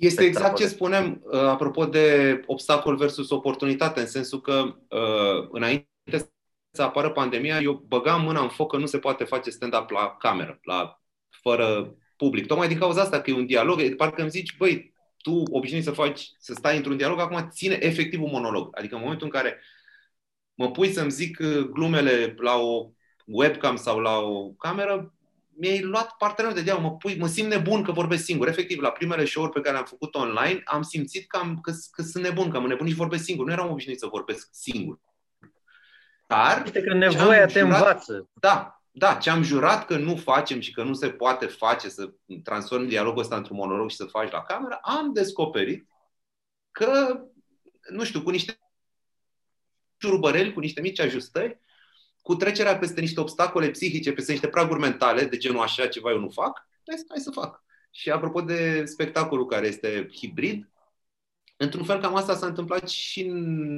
este 0.00 0.24
exact 0.24 0.56
ce 0.56 0.66
spuneam 0.66 1.20
uh, 1.22 1.40
apropo 1.40 1.84
de 1.84 2.40
obstacol 2.46 2.96
versus 2.96 3.30
oportunitate, 3.30 4.00
în 4.00 4.06
sensul 4.06 4.40
că 4.40 4.74
uh, 4.88 5.48
înainte 5.50 5.86
să 6.70 6.82
apară 6.82 7.10
pandemia, 7.10 7.60
eu 7.60 7.72
băgam 7.72 8.22
mâna 8.22 8.42
în 8.42 8.48
foc 8.48 8.70
că 8.70 8.76
nu 8.76 8.86
se 8.86 8.98
poate 8.98 9.24
face 9.24 9.50
stand-up 9.50 9.90
la 9.90 10.16
cameră, 10.18 10.58
la, 10.62 11.00
fără 11.42 11.94
public. 12.16 12.46
Tocmai 12.46 12.68
din 12.68 12.78
cauza 12.78 13.00
asta 13.00 13.20
că 13.20 13.30
e 13.30 13.34
un 13.34 13.46
dialog, 13.46 13.94
parcă 13.94 14.20
îmi 14.20 14.30
zici, 14.30 14.56
băi, 14.56 14.94
tu 15.16 15.42
obișnuit 15.50 15.84
să 15.84 15.90
faci, 15.90 16.30
să 16.38 16.54
stai 16.54 16.76
într-un 16.76 16.96
dialog, 16.96 17.20
acum 17.20 17.48
ține 17.50 17.78
efectiv 17.80 18.22
un 18.22 18.30
monolog. 18.30 18.78
Adică 18.78 18.94
în 18.94 19.00
momentul 19.00 19.26
în 19.26 19.32
care 19.32 19.60
mă 20.54 20.70
pui 20.70 20.92
să-mi 20.92 21.10
zic 21.10 21.38
uh, 21.40 21.58
glumele 21.58 22.34
la 22.38 22.56
o 22.56 22.90
webcam 23.24 23.76
sau 23.76 23.98
la 23.98 24.18
o 24.18 24.50
cameră, 24.50 25.14
mi-ai 25.60 25.80
luat 25.80 26.16
partenerul 26.18 26.56
de 26.56 26.62
dialog, 26.62 26.82
mă, 26.82 26.96
pui, 26.96 27.16
mă 27.18 27.26
simt 27.26 27.48
nebun 27.48 27.82
că 27.82 27.92
vorbesc 27.92 28.24
singur. 28.24 28.48
Efectiv, 28.48 28.80
la 28.80 28.90
primele 28.90 29.24
show-uri 29.24 29.52
pe 29.52 29.60
care 29.60 29.72
le-am 29.72 29.84
făcut 29.84 30.14
online, 30.14 30.62
am 30.64 30.82
simțit 30.82 31.28
că, 31.28 31.36
am, 31.36 31.60
că, 31.60 31.72
că 31.90 32.02
sunt 32.02 32.24
nebun, 32.24 32.50
că 32.50 32.56
am 32.56 32.66
nebunit 32.66 32.92
și 32.92 32.98
vorbesc 32.98 33.24
singur. 33.24 33.46
Nu 33.46 33.52
eram 33.52 33.70
obișnuit 33.70 33.98
să 33.98 34.06
vorbesc 34.06 34.48
singur. 34.52 35.00
Dar... 36.26 36.62
Este 36.64 36.82
că 36.82 36.94
nevoia 36.94 37.46
te 37.46 37.58
jurat, 37.58 37.78
învață. 37.78 38.28
Da, 38.32 38.82
da, 38.90 39.14
ce 39.14 39.30
am 39.30 39.42
jurat 39.42 39.86
că 39.86 39.96
nu 39.96 40.16
facem 40.16 40.60
și 40.60 40.72
că 40.72 40.82
nu 40.82 40.94
se 40.94 41.10
poate 41.10 41.46
face 41.46 41.88
să 41.88 42.12
transformi 42.42 42.88
dialogul 42.88 43.22
ăsta 43.22 43.36
într-un 43.36 43.56
monolog 43.56 43.90
și 43.90 43.96
să 43.96 44.04
faci 44.04 44.30
la 44.30 44.42
cameră, 44.42 44.78
am 44.82 45.12
descoperit 45.12 45.88
că, 46.70 47.20
nu 47.90 48.04
știu, 48.04 48.22
cu 48.22 48.30
niște 48.30 48.60
șurubăreli, 49.96 50.52
cu 50.52 50.60
niște 50.60 50.80
mici 50.80 51.00
ajustări, 51.00 51.60
cu 52.22 52.34
trecerea 52.34 52.78
peste 52.78 53.00
niște 53.00 53.20
obstacole 53.20 53.70
psihice, 53.70 54.12
peste 54.12 54.32
niște 54.32 54.48
praguri 54.48 54.80
mentale, 54.80 55.24
de 55.24 55.36
genul 55.36 55.60
așa 55.60 55.86
ceva 55.86 56.10
eu 56.10 56.18
nu 56.18 56.28
fac, 56.28 56.66
hai, 56.86 57.04
hai 57.08 57.18
să 57.18 57.30
fac. 57.30 57.64
Și 57.90 58.10
apropo 58.10 58.40
de 58.40 58.84
spectacolul 58.84 59.46
care 59.46 59.66
este 59.66 60.08
hibrid, 60.14 60.68
într-un 61.56 61.84
fel 61.84 62.00
cam 62.00 62.16
asta 62.16 62.36
s-a 62.36 62.46
întâmplat 62.46 62.88
și 62.88 63.26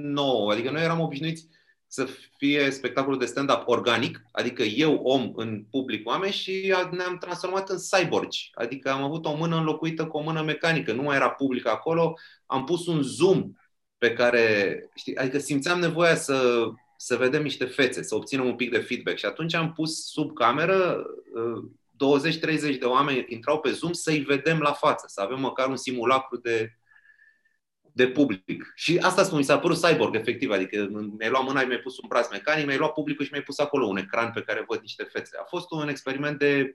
nouă. 0.03 0.53
Adică 0.53 0.71
noi 0.71 0.83
eram 0.83 1.01
obișnuiți 1.01 1.49
să 1.87 2.09
fie 2.37 2.71
spectacolul 2.71 3.19
de 3.19 3.25
stand-up 3.25 3.63
organic, 3.67 4.23
adică 4.33 4.63
eu, 4.63 4.95
om, 4.95 5.33
în 5.35 5.65
public 5.71 6.09
oameni 6.09 6.33
și 6.33 6.75
ne-am 6.91 7.19
transformat 7.19 7.69
în 7.69 7.79
cyborgi. 7.79 8.51
Adică 8.55 8.91
am 8.91 9.03
avut 9.03 9.25
o 9.25 9.37
mână 9.37 9.57
înlocuită 9.57 10.07
cu 10.07 10.17
o 10.17 10.23
mână 10.23 10.43
mecanică. 10.43 10.93
Nu 10.93 11.03
mai 11.03 11.17
era 11.17 11.31
public 11.31 11.67
acolo, 11.67 12.15
am 12.47 12.65
pus 12.65 12.87
un 12.87 13.03
zoom 13.03 13.53
pe 13.99 14.13
care, 14.13 14.77
știi, 14.95 15.17
adică 15.17 15.39
simțeam 15.39 15.79
nevoia 15.79 16.15
să, 16.15 16.65
să 17.05 17.17
vedem 17.17 17.43
niște 17.43 17.65
fețe, 17.65 18.03
să 18.03 18.15
obținem 18.15 18.47
un 18.47 18.57
pic 18.57 18.71
de 18.71 18.79
feedback. 18.79 19.19
Și 19.19 19.25
atunci 19.25 19.55
am 19.55 19.73
pus 19.73 20.11
sub 20.11 20.33
cameră 20.35 21.07
20-30 21.33 22.63
uh, 22.69 22.79
de 22.79 22.85
oameni 22.85 23.27
intrau 23.29 23.61
pe 23.61 23.71
Zoom 23.71 23.93
să-i 23.93 24.19
vedem 24.19 24.59
la 24.59 24.73
față, 24.73 25.05
să 25.09 25.21
avem 25.21 25.41
măcar 25.41 25.69
un 25.69 25.77
simulacru 25.77 26.37
de, 26.37 26.77
de 27.81 28.09
public. 28.09 28.73
Și 28.75 28.99
asta 28.99 29.23
spun, 29.23 29.39
mi 29.39 29.45
s-a 29.45 29.59
părut 29.59 29.81
cyborg, 29.81 30.15
efectiv, 30.15 30.51
adică 30.51 30.89
mi-ai 31.19 31.31
luat 31.31 31.45
mâna, 31.45 31.65
mi-ai 31.65 31.79
pus 31.79 31.99
un 31.99 32.09
braț 32.09 32.31
mecanic, 32.31 32.67
mi-ai 32.67 32.79
luat 32.79 32.93
publicul 32.93 33.25
și 33.25 33.31
mi-ai 33.31 33.45
pus 33.45 33.59
acolo 33.59 33.87
un 33.87 33.97
ecran 33.97 34.33
pe 34.33 34.43
care 34.43 34.65
văd 34.69 34.81
niște 34.81 35.03
fețe. 35.03 35.37
A 35.41 35.45
fost 35.45 35.71
un 35.71 35.89
experiment 35.89 36.39
de 36.39 36.73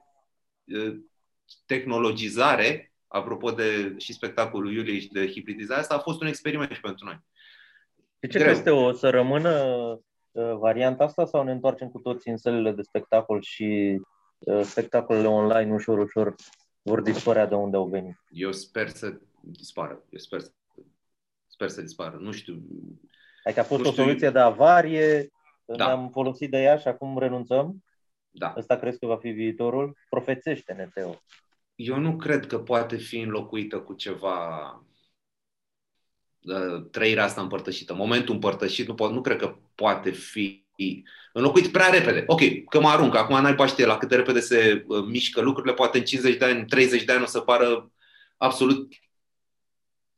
uh, 0.63 0.95
tehnologizare, 1.65 2.93
apropo 3.07 3.51
de 3.51 3.95
și 3.97 4.13
spectacolul 4.13 4.73
Iuliei 4.73 4.99
și 4.99 5.11
de 5.11 5.31
hibridizare, 5.31 5.79
asta 5.79 5.95
a 5.95 5.99
fost 5.99 6.21
un 6.21 6.27
experiment 6.27 6.71
și 6.71 6.81
pentru 6.81 7.05
noi. 7.05 7.19
De 8.19 8.27
ce 8.27 8.39
crezi, 8.39 8.69
o 8.69 8.91
să 8.91 9.09
rămână 9.09 9.49
uh, 9.49 10.05
varianta 10.59 11.03
asta 11.03 11.25
sau 11.25 11.43
ne 11.43 11.51
întoarcem 11.51 11.89
cu 11.89 11.99
toții 11.99 12.31
în 12.31 12.37
sălile 12.37 12.71
de 12.71 12.81
spectacol 12.81 13.41
și 13.41 13.99
uh, 14.37 14.61
spectacolele 14.61 15.27
online 15.27 15.73
ușor, 15.73 15.97
ușor 15.97 16.35
vor 16.81 17.01
dispărea 17.01 17.45
de 17.45 17.55
unde 17.55 17.77
au 17.77 17.87
venit? 17.87 18.15
Eu 18.29 18.51
sper 18.51 18.89
să 18.89 19.19
dispară. 19.41 20.03
Eu 20.09 20.19
sper 20.19 20.39
să 20.39 20.51
Sper 21.57 21.69
să 21.69 21.81
dispară. 21.81 22.17
Nu 22.19 22.31
știu. 22.31 22.61
Adică 23.43 23.59
a 23.59 23.63
fost 23.63 23.85
o 23.85 23.91
soluție 23.91 24.29
de 24.29 24.39
avarie, 24.39 25.31
da. 25.65 25.85
ne-am 25.85 26.09
folosit 26.09 26.51
de 26.51 26.57
ea 26.57 26.77
și 26.77 26.87
acum 26.87 27.17
renunțăm? 27.17 27.83
Da. 28.29 28.53
Ăsta 28.57 28.75
crezi 28.75 28.99
că 28.99 29.05
va 29.05 29.17
fi 29.17 29.29
viitorul? 29.29 29.97
Profețește-ne, 30.09 30.89
Teo. 30.93 31.21
Eu 31.75 31.99
nu 31.99 32.15
cred 32.15 32.45
că 32.45 32.59
poate 32.59 32.95
fi 32.95 33.19
înlocuită 33.19 33.79
cu 33.79 33.93
ceva 33.93 34.67
uh, 34.69 34.86
trăirea 36.91 37.23
asta 37.23 37.41
împărtășită. 37.41 37.93
Momentul 37.93 38.33
împărtășit 38.33 38.87
nu, 38.87 38.93
po- 38.93 39.13
nu 39.13 39.21
cred 39.21 39.37
că 39.37 39.55
poate 39.75 40.11
fi 40.11 40.65
înlocuit 41.33 41.67
prea 41.67 41.89
repede. 41.89 42.23
Ok, 42.27 42.41
că 42.69 42.79
mă 42.79 42.89
arunc, 42.89 43.15
acum 43.15 43.41
n-ai 43.41 43.55
paște 43.55 43.85
la 43.85 43.97
cât 43.97 44.09
de 44.09 44.15
repede 44.15 44.39
se 44.39 44.83
uh, 44.87 45.05
mișcă 45.07 45.41
lucrurile, 45.41 45.73
poate 45.73 45.97
în 45.97 46.03
50 46.03 46.37
de 46.37 46.45
ani, 46.45 46.65
30 46.65 47.03
de 47.03 47.11
ani 47.11 47.23
o 47.23 47.25
să 47.25 47.39
pară 47.39 47.91
absolut 48.37 48.87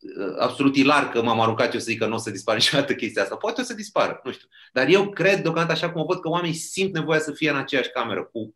Uh, 0.02 0.36
absolut 0.38 0.76
ilar 0.76 1.10
că 1.10 1.22
m-am 1.22 1.40
aruncat 1.40 1.74
eu 1.74 1.80
să 1.80 1.86
zic 1.86 2.00
că 2.00 2.06
nu 2.06 2.16
o 2.16 2.18
să 2.18 2.30
dispară 2.30 2.58
niciodată 2.58 2.96
chestia 2.96 3.22
asta. 3.22 3.36
Poate 3.36 3.62
o 3.62 3.64
să 3.64 3.74
dispară, 3.74 4.22
nu 4.24 4.32
știu. 4.32 4.48
Dar 4.74 4.88
eu 4.88 5.10
cred 5.10 5.42
deocamdată 5.42 5.72
așa 5.72 5.92
cum 5.92 6.02
o 6.02 6.06
văd 6.06 6.20
că 6.20 6.30
oamenii 6.30 6.56
simt 6.56 6.94
nevoia 6.94 7.20
să 7.20 7.32
fie 7.32 7.50
în 7.50 7.56
aceeași 7.56 7.90
cameră 7.90 8.24
cu 8.24 8.56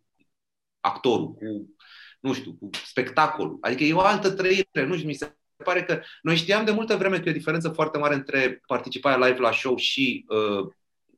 actorul, 0.79 1.33
cu, 1.33 1.75
nu 2.19 2.33
știu, 2.33 2.53
cu 2.53 2.69
spectacolul. 2.85 3.57
Adică 3.61 3.83
e 3.83 3.93
o 3.93 3.99
altă 3.99 4.31
trăire, 4.31 4.85
nu 4.85 4.95
știu, 4.95 5.07
mi 5.07 5.13
se 5.13 5.37
pare 5.63 5.83
că 5.83 6.01
noi 6.21 6.35
știam 6.35 6.65
de 6.65 6.71
multă 6.71 6.95
vreme 6.95 7.19
că 7.19 7.27
e 7.27 7.31
o 7.31 7.33
diferență 7.33 7.69
foarte 7.69 7.97
mare 7.97 8.13
între 8.13 8.61
participarea 8.67 9.27
live 9.27 9.39
la 9.39 9.51
show 9.51 9.77
și 9.77 10.25
uh, 10.27 10.67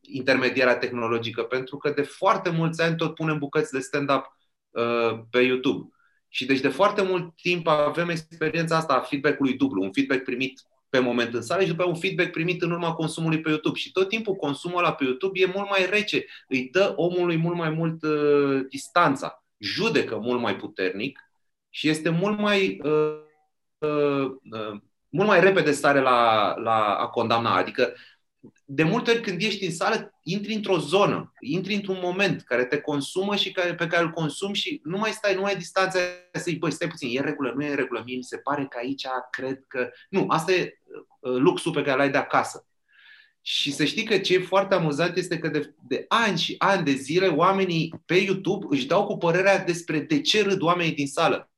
intermediarea 0.01 0.77
tehnologică, 0.77 1.43
pentru 1.43 1.77
că 1.77 1.89
de 1.89 2.01
foarte 2.01 2.49
mulți 2.49 2.81
ani 2.81 2.95
tot 2.95 3.15
punem 3.15 3.37
bucăți 3.37 3.71
de 3.71 3.79
stand-up 3.79 4.37
uh, 4.69 5.19
pe 5.29 5.39
YouTube. 5.39 5.89
Și 6.27 6.45
deci 6.45 6.59
de 6.59 6.69
foarte 6.69 7.01
mult 7.01 7.35
timp 7.35 7.67
avem 7.67 8.09
experiența 8.09 8.75
asta 8.77 8.93
a 8.93 8.99
feedback-ului 8.99 9.53
dublu, 9.53 9.81
un 9.81 9.91
feedback 9.91 10.23
primit 10.23 10.61
pe 10.89 10.99
moment 10.99 11.33
în 11.33 11.41
sală 11.41 11.61
și 11.61 11.67
după 11.67 11.83
un 11.83 11.95
feedback 11.95 12.31
primit 12.31 12.61
în 12.61 12.71
urma 12.71 12.93
consumului 12.93 13.41
pe 13.41 13.49
YouTube. 13.49 13.77
Și 13.77 13.91
tot 13.91 14.09
timpul 14.09 14.35
consumul 14.35 14.77
ăla 14.77 14.93
pe 14.93 15.03
YouTube 15.03 15.39
e 15.39 15.51
mult 15.53 15.69
mai 15.69 15.87
rece, 15.89 16.25
îi 16.47 16.69
dă 16.71 16.93
omului 16.95 17.37
mult 17.37 17.55
mai 17.55 17.69
mult 17.69 18.03
uh, 18.03 18.65
distanța, 18.69 19.43
judecă 19.57 20.17
mult 20.17 20.41
mai 20.41 20.55
puternic 20.55 21.19
și 21.69 21.89
este 21.89 22.09
mult 22.09 22.39
mai 22.39 22.79
uh, 22.83 22.91
uh, 22.91 22.91
uh, 22.91 23.24
mult 25.09 25.27
mai 25.27 25.39
repede 25.39 25.71
stare 25.71 25.99
la, 25.99 26.53
la 26.57 26.95
a 26.95 27.07
condamna. 27.07 27.55
Adică 27.55 27.93
de 28.65 28.83
multe 28.83 29.11
ori 29.11 29.21
când 29.21 29.41
ești 29.41 29.65
în 29.65 29.71
sală, 29.71 30.13
intri 30.23 30.53
într-o 30.53 30.77
zonă, 30.77 31.33
intri 31.39 31.73
într-un 31.73 31.99
moment 32.01 32.41
care 32.41 32.65
te 32.65 32.77
consumă 32.77 33.35
și 33.35 33.51
care, 33.51 33.75
pe 33.75 33.87
care 33.87 34.03
îl 34.03 34.09
consumi 34.09 34.55
și 34.55 34.81
nu 34.83 34.97
mai 34.97 35.11
stai, 35.11 35.35
nu 35.35 35.41
mai 35.41 35.51
ai 35.51 35.57
distanța 35.57 35.99
să 36.33 36.41
zici, 36.43 36.57
băi, 36.57 36.71
stai 36.71 36.87
puțin, 36.87 37.15
e 37.15 37.19
în 37.19 37.25
regulă, 37.25 37.53
nu 37.55 37.63
e 37.63 37.69
în 37.69 37.75
regulă, 37.75 38.01
mie 38.05 38.15
mi 38.15 38.23
se 38.23 38.37
pare 38.37 38.65
că 38.69 38.77
aici 38.77 39.05
cred 39.31 39.63
că... 39.67 39.89
Nu, 40.09 40.25
asta 40.27 40.51
e 40.51 40.81
uh, 41.19 41.35
luxul 41.35 41.71
pe 41.71 41.81
care 41.81 41.97
l-ai 41.97 42.11
de 42.11 42.17
acasă. 42.17 42.67
Și 43.41 43.71
să 43.71 43.85
știi 43.85 44.03
că 44.03 44.17
ce 44.17 44.33
e 44.33 44.39
foarte 44.39 44.75
amuzant 44.75 45.17
este 45.17 45.37
că 45.37 45.47
de, 45.47 45.75
de 45.87 46.05
ani 46.07 46.37
și 46.37 46.55
ani 46.57 46.85
de 46.85 46.91
zile 46.91 47.27
oamenii 47.27 48.01
pe 48.05 48.15
YouTube 48.15 48.65
își 48.69 48.87
dau 48.87 49.05
cu 49.05 49.17
părerea 49.17 49.63
despre 49.63 49.99
de 49.99 50.21
ce 50.21 50.43
râd 50.43 50.61
oamenii 50.61 50.93
din 50.93 51.07
sală. 51.07 51.49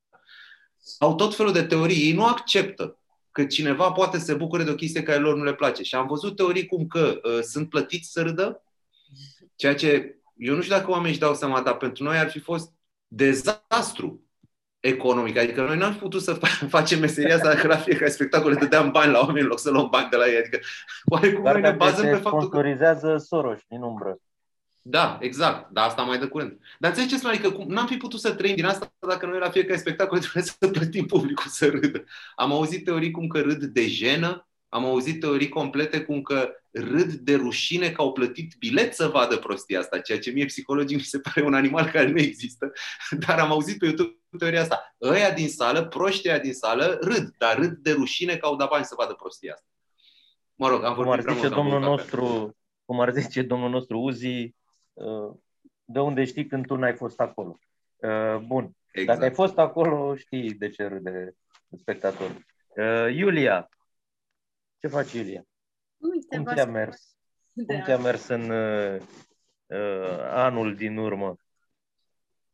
Au 1.00 1.16
tot 1.16 1.36
felul 1.36 1.52
de 1.52 1.64
teorii, 1.64 2.06
ei 2.06 2.14
nu 2.14 2.26
acceptă 2.26 2.98
că 3.32 3.46
cineva 3.46 3.92
poate 3.92 4.18
să 4.18 4.26
se 4.26 4.34
bucure 4.34 4.64
de 4.64 4.72
o 4.72 4.76
chestie 4.76 5.04
care 5.04 5.20
lor 5.20 5.36
nu 5.36 5.44
le 5.44 5.54
place. 5.54 5.84
Și 5.84 5.96
am 5.96 6.08
văzut 6.08 6.36
teorii 6.36 6.66
cum 6.66 6.88
că 6.88 7.20
uh, 7.24 7.40
sunt 7.42 7.70
plătiți 7.70 8.12
să 8.12 8.22
râdă, 8.22 8.64
ceea 9.56 9.76
ce 9.76 10.18
eu 10.38 10.56
nu 10.56 10.62
știu 10.62 10.76
dacă 10.76 10.90
oamenii 10.90 11.12
își 11.12 11.20
dau 11.20 11.34
seama, 11.34 11.62
dar 11.62 11.78
pentru 11.78 12.04
noi 12.04 12.18
ar 12.18 12.30
fi 12.30 12.40
fost 12.40 12.72
dezastru 13.08 14.22
economic. 14.80 15.38
Adică 15.38 15.62
noi 15.62 15.78
n-am 15.78 15.96
putut 15.96 16.22
să 16.22 16.34
facem 16.76 17.00
meseria 17.00 17.36
asta 17.36 17.54
dacă 17.54 17.68
la 17.68 17.78
fiecare 17.78 18.10
spectacol 18.10 18.52
le 18.52 18.58
dădeam 18.58 18.92
bani 18.92 19.12
la 19.12 19.20
oameni 19.20 19.40
în 19.40 19.48
loc 19.48 19.60
să 19.60 19.72
luăm 19.72 19.88
bani 19.92 20.10
de 20.10 20.16
la 20.16 20.28
ei. 20.28 20.38
Adică 20.38 20.60
oarecum 21.06 21.44
noi 21.44 21.62
ne 21.62 21.72
bazăm 21.72 22.06
pe 22.06 22.12
faptul 22.12 22.32
că... 22.32 22.46
sponsorizează 22.46 23.18
Soros 23.18 23.60
din 23.68 23.82
umbră. 23.82 24.18
Da, 24.90 25.18
exact. 25.22 25.72
Dar 25.72 25.88
asta 25.88 26.02
mai 26.02 26.20
de 26.20 26.26
curând. 26.26 26.60
Dar 26.80 26.90
înțelegi 26.90 27.14
ce 27.14 27.20
spun? 27.20 27.30
Adică 27.30 27.52
cum, 27.52 27.68
n-am 27.68 27.88
fi 27.88 27.98
putut 27.98 28.20
să 28.20 28.34
trăim 28.34 28.56
din 28.56 28.66
asta 28.66 28.94
dacă 29.08 29.26
noi 29.26 29.40
la 29.40 29.50
fiecare 29.50 29.80
spectacol 29.80 30.20
trebuie 30.24 30.44
să 30.44 30.68
plătim 30.68 31.06
publicul 31.06 31.50
să 31.50 31.68
râdă. 31.68 32.04
Am 32.36 32.52
auzit 32.52 32.84
teorii 32.84 33.12
cum 33.12 33.28
că 33.28 33.42
râd 33.42 33.64
de 33.64 33.88
jenă, 33.88 34.48
am 34.70 34.86
auzit 34.86 35.20
teorii 35.20 35.50
complete 35.50 36.02
cum 36.02 36.22
că 36.22 36.52
râd 36.72 37.12
de 37.12 37.36
rușine 37.36 37.92
că 37.92 38.02
au 38.02 38.12
plătit 38.12 38.56
bilet 38.60 38.94
să 38.94 39.08
vadă 39.08 39.38
prostia 39.38 39.80
asta, 39.80 40.00
ceea 40.00 40.20
ce 40.20 40.32
mie 40.32 40.46
psihologic 40.46 40.98
mi 40.98 41.04
se 41.04 41.20
pare 41.20 41.46
un 41.46 41.54
animal 41.54 41.86
care 41.86 42.10
nu 42.10 42.20
există, 42.20 42.72
dar 43.28 43.40
am 43.40 43.52
auzit 43.52 43.78
pe 43.78 43.86
YouTube 43.86 44.18
teoria 44.38 44.62
asta. 44.62 44.96
Ăia 45.02 45.32
din 45.32 45.50
sală, 45.50 45.86
proștii 45.86 46.40
din 46.40 46.54
sală, 46.54 46.98
râd, 47.02 47.34
dar 47.38 47.58
râd 47.58 47.72
de 47.72 47.92
rușine 47.92 48.36
că 48.36 48.46
au 48.46 48.56
dat 48.56 48.70
bani 48.70 48.86
să 48.86 48.96
vadă 48.98 49.14
prostia 49.14 49.54
asta. 49.54 49.68
Mă 50.56 50.68
rog, 50.68 50.84
am 50.84 50.94
vorbit 50.94 51.26
cum 51.26 51.34
ar 51.34 51.36
zice 51.36 51.50
domnul 51.50 51.80
nostru, 51.80 52.56
cum 52.86 53.00
ar 53.00 53.14
zice 53.14 53.42
domnul 53.42 53.70
nostru 53.70 54.00
Uzi, 54.00 54.56
Uh, 54.60 54.67
de 55.86 56.00
unde 56.00 56.26
știi 56.26 56.48
când 56.48 56.66
tu 56.66 56.76
n-ai 56.76 56.96
fost 56.96 57.20
acolo. 57.20 57.60
Uh, 57.96 58.38
bun. 58.38 58.72
Exact. 58.92 59.18
Dacă 59.18 59.24
ai 59.24 59.36
fost 59.36 59.58
acolo, 59.58 60.16
știi 60.16 60.54
de 60.54 60.70
ce 60.70 60.86
râde 60.86 61.36
spectator. 61.78 62.30
Uh, 62.68 63.16
Iulia. 63.16 63.70
Ce 64.80 64.88
faci, 64.88 65.14
Iulia? 65.14 65.44
Uite, 65.98 66.36
Cum 66.36 66.46
ți-a 66.46 66.66
mers? 66.66 67.16
Cum 67.68 67.82
ți-a 67.84 67.98
mers 67.98 68.28
în 68.28 68.50
uh, 68.50 69.02
anul 70.30 70.76
din 70.76 70.98
urmă? 70.98 71.36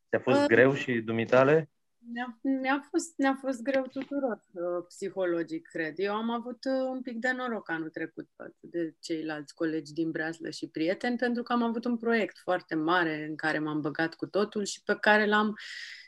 Ți-a 0.09 0.19
fost 0.19 0.39
uh, 0.39 0.45
greu 0.45 0.73
și 0.73 1.01
dumitale? 1.01 1.69
Ne-a, 2.11 2.39
ne-a, 2.41 2.87
fost, 2.89 3.13
ne-a 3.15 3.37
fost 3.41 3.61
greu 3.61 3.87
tuturor 3.91 4.41
uh, 4.51 4.85
psihologic, 4.87 5.67
cred. 5.67 5.93
Eu 5.97 6.13
am 6.13 6.29
avut 6.29 6.65
uh, 6.65 6.87
un 6.89 7.01
pic 7.01 7.19
de 7.19 7.31
noroc 7.31 7.69
anul 7.69 7.89
trecut 7.89 8.29
față 8.35 8.57
de 8.59 8.95
ceilalți 8.99 9.53
colegi 9.53 9.93
din 9.93 10.11
Breaslă 10.11 10.49
și 10.49 10.67
prieteni, 10.67 11.17
pentru 11.17 11.43
că 11.43 11.53
am 11.53 11.63
avut 11.63 11.85
un 11.85 11.97
proiect 11.97 12.37
foarte 12.37 12.75
mare 12.75 13.25
în 13.29 13.35
care 13.35 13.59
m-am 13.59 13.81
băgat 13.81 14.13
cu 14.13 14.25
totul 14.25 14.65
și 14.65 14.83
pe 14.83 14.97
care 14.99 15.25
l-am 15.25 15.57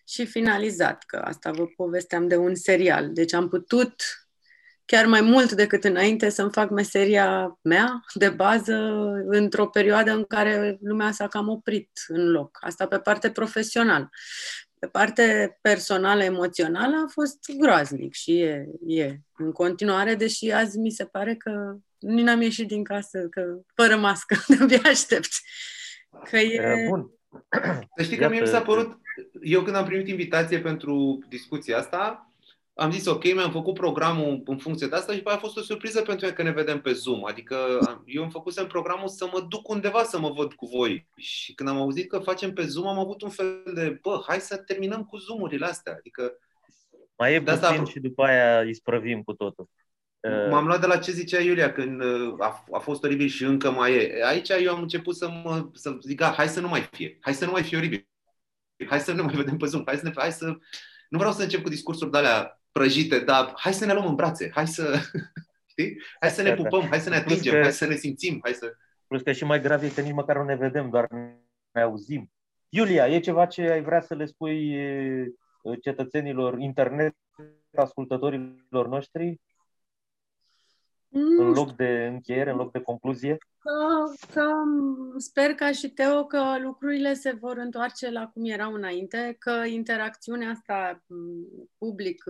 și 0.08 0.25
finalizat, 0.25 1.03
că 1.03 1.17
asta 1.17 1.51
vă 1.51 1.65
povesteam 1.65 2.27
de 2.27 2.36
un 2.36 2.55
serial. 2.55 3.13
Deci 3.13 3.34
am 3.34 3.47
putut 3.47 3.93
chiar 4.86 5.05
mai 5.05 5.21
mult 5.21 5.51
decât 5.51 5.84
înainte 5.84 6.29
să-mi 6.29 6.51
fac 6.51 6.69
meseria 6.69 7.60
mea 7.62 8.03
de 8.13 8.29
bază 8.29 8.73
într-o 9.25 9.67
perioadă 9.67 10.12
în 10.12 10.23
care 10.23 10.77
lumea 10.81 11.12
s-a 11.12 11.27
cam 11.27 11.49
oprit 11.49 11.89
în 12.08 12.31
loc. 12.31 12.58
Asta 12.62 12.88
pe 12.88 12.99
parte 12.99 13.31
profesional. 13.31 14.10
Pe 14.86 14.91
parte 14.91 15.58
personală, 15.62 16.24
emoțională, 16.24 16.95
a 16.95 17.08
fost 17.12 17.38
groaznic 17.58 18.13
și 18.13 18.39
e, 18.39 18.65
e 18.88 19.17
în 19.38 19.52
continuare, 19.52 20.15
deși 20.15 20.52
azi 20.52 20.78
mi 20.78 20.89
se 20.89 21.06
pare 21.06 21.36
că 21.36 21.76
nu 22.00 22.24
n-am 22.24 22.41
ieșit 22.41 22.67
din 22.67 22.84
casă, 22.84 23.28
că 23.30 23.58
fără 23.76 23.95
mască, 23.95 24.36
de-abia 24.58 24.82
aștept. 24.84 25.30
Că 26.30 26.38
e... 26.38 26.86
Bun. 26.89 27.12
Să 27.98 28.04
știi 28.04 28.17
că 28.17 28.30
mie 28.30 28.41
mi 28.41 28.48
s-a 28.48 28.62
părut, 28.62 29.00
eu 29.41 29.62
când 29.62 29.76
am 29.76 29.86
primit 29.86 30.08
invitație 30.08 30.60
pentru 30.60 31.19
discuția 31.30 31.78
asta, 31.78 32.32
am 32.78 32.92
zis 32.92 33.06
ok, 33.06 33.34
mi-am 33.34 33.52
făcut 33.52 33.74
programul 33.74 34.42
în 34.46 34.58
funcție 34.58 34.88
de 34.88 34.96
asta 34.96 35.14
și 35.14 35.22
a 35.24 35.38
fost 35.38 35.58
o 35.58 35.62
surpriză 35.62 36.02
pentru 36.02 36.26
mine 36.26 36.38
că 36.38 36.44
ne 36.44 36.52
vedem 36.52 36.82
pe 36.82 36.94
Zoom. 36.94 37.26
Adică 37.26 37.56
eu 38.06 38.24
am 38.24 38.30
făcut 38.30 38.58
în 38.58 38.68
programul 38.68 39.08
să 39.08 39.30
mă 39.32 39.46
duc 39.50 39.70
undeva 39.70 40.04
să 40.04 40.20
mă 40.20 40.30
văd 40.30 40.54
cu 40.54 40.66
voi. 40.66 41.08
Și 41.16 41.54
când 41.54 41.70
am 41.70 41.78
auzit 41.78 42.10
că 42.10 42.20
facem 42.20 42.54
pe 42.54 42.66
Zoom, 42.66 42.88
am 42.88 43.00
avut 43.00 43.22
un 43.22 43.30
fel 43.30 43.64
de, 43.74 44.00
bă, 44.02 44.24
hai 44.28 44.40
să 44.40 44.58
terminăm 44.58 45.04
cu 45.04 45.18
Zoom-urile 45.18 45.66
astea. 45.66 45.94
Adică 45.98 46.32
mai 47.18 47.34
e 47.34 47.42
puțin 47.42 47.64
asta... 47.64 47.84
și 47.84 48.00
după 48.00 48.24
aia 48.24 48.60
îi 48.60 48.76
sprăvim 48.76 49.22
cu 49.22 49.34
totul. 49.34 49.70
M-am 50.50 50.66
luat 50.66 50.80
de 50.80 50.86
la 50.86 50.98
ce 50.98 51.12
zicea 51.12 51.40
Iulia 51.40 51.72
când 51.72 52.02
uh, 52.02 52.36
a, 52.40 52.64
a 52.72 52.80
fost 52.80 53.04
oribil 53.04 53.28
și 53.28 53.44
încă 53.44 53.72
mai 53.72 53.96
e. 53.96 54.26
Aici 54.26 54.50
eu 54.50 54.74
am 54.74 54.82
început 54.82 55.16
să, 55.16 55.30
mă, 55.44 55.70
să 55.74 55.98
zic, 56.02 56.22
a, 56.22 56.34
hai 56.38 56.48
să 56.48 56.60
nu 56.60 56.68
mai 56.68 56.90
fie. 56.92 57.18
Hai 57.22 57.34
să 57.34 57.46
nu 57.46 57.52
mai 57.52 57.64
fie 57.64 57.78
oribil. 57.78 58.08
Hai 58.88 59.00
să 59.00 59.14
nu 59.14 59.24
mai 59.24 59.36
vedem 59.36 59.58
pe 59.58 59.66
Zoom. 59.66 59.84
Hai 59.86 59.98
să 59.98 60.06
ne, 60.06 60.12
hai 60.16 60.32
să... 60.32 60.46
Nu 61.10 61.18
vreau 61.18 61.34
să 61.34 61.42
încep 61.42 61.62
cu 61.62 61.70
discursuri 61.70 62.12
de 62.12 62.18
alea 62.18 62.60
prăjite, 62.80 63.20
dar 63.20 63.54
hai 63.56 63.74
să 63.74 63.86
ne 63.86 63.94
luăm 63.94 64.08
în 64.08 64.16
brațe. 64.16 64.52
Hai 64.54 64.68
să... 64.68 65.00
Știi? 65.72 66.02
Hai 66.20 66.30
să 66.30 66.42
ne 66.42 66.54
pupăm, 66.54 66.82
hai 66.82 67.00
să 67.00 67.10
ne 67.10 67.16
atingem, 67.16 67.54
că, 67.54 67.62
hai 67.62 67.72
să 67.72 67.86
ne 67.86 67.96
simțim, 67.96 68.40
hai 68.44 68.54
să... 68.54 68.74
Plus 69.08 69.22
că 69.22 69.32
și 69.32 69.44
mai 69.44 69.62
grav 69.62 69.84
e 69.84 69.90
că 69.90 70.02
nici 70.02 70.14
măcar 70.14 70.36
nu 70.36 70.44
ne 70.44 70.56
vedem, 70.56 70.90
doar 70.90 71.08
ne 71.72 71.82
auzim. 71.82 72.32
Iulia, 72.70 73.08
e 73.08 73.20
ceva 73.20 73.46
ce 73.46 73.62
ai 73.62 73.82
vrea 73.82 74.02
să 74.02 74.16
le 74.16 74.26
spui 74.26 74.78
cetățenilor 75.82 76.60
internet, 76.60 77.16
ascultătorilor 77.76 78.88
noștri? 78.88 79.40
în 81.38 81.52
loc 81.52 81.76
de 81.76 82.06
încheiere, 82.06 82.50
în 82.50 82.58
loc 82.58 82.72
de 82.72 82.82
concluzie? 82.82 83.38
Că, 83.65 84.13
că 84.34 84.51
sper 85.17 85.54
ca 85.54 85.71
și 85.71 85.89
Teo 85.89 86.25
că 86.25 86.58
lucrurile 86.60 87.13
se 87.13 87.32
vor 87.32 87.58
întoarce 87.58 88.10
la 88.10 88.28
cum 88.28 88.45
erau 88.45 88.73
înainte, 88.73 89.36
că 89.39 89.63
interacțiunea 89.65 90.49
asta 90.49 91.04
public, 91.78 92.23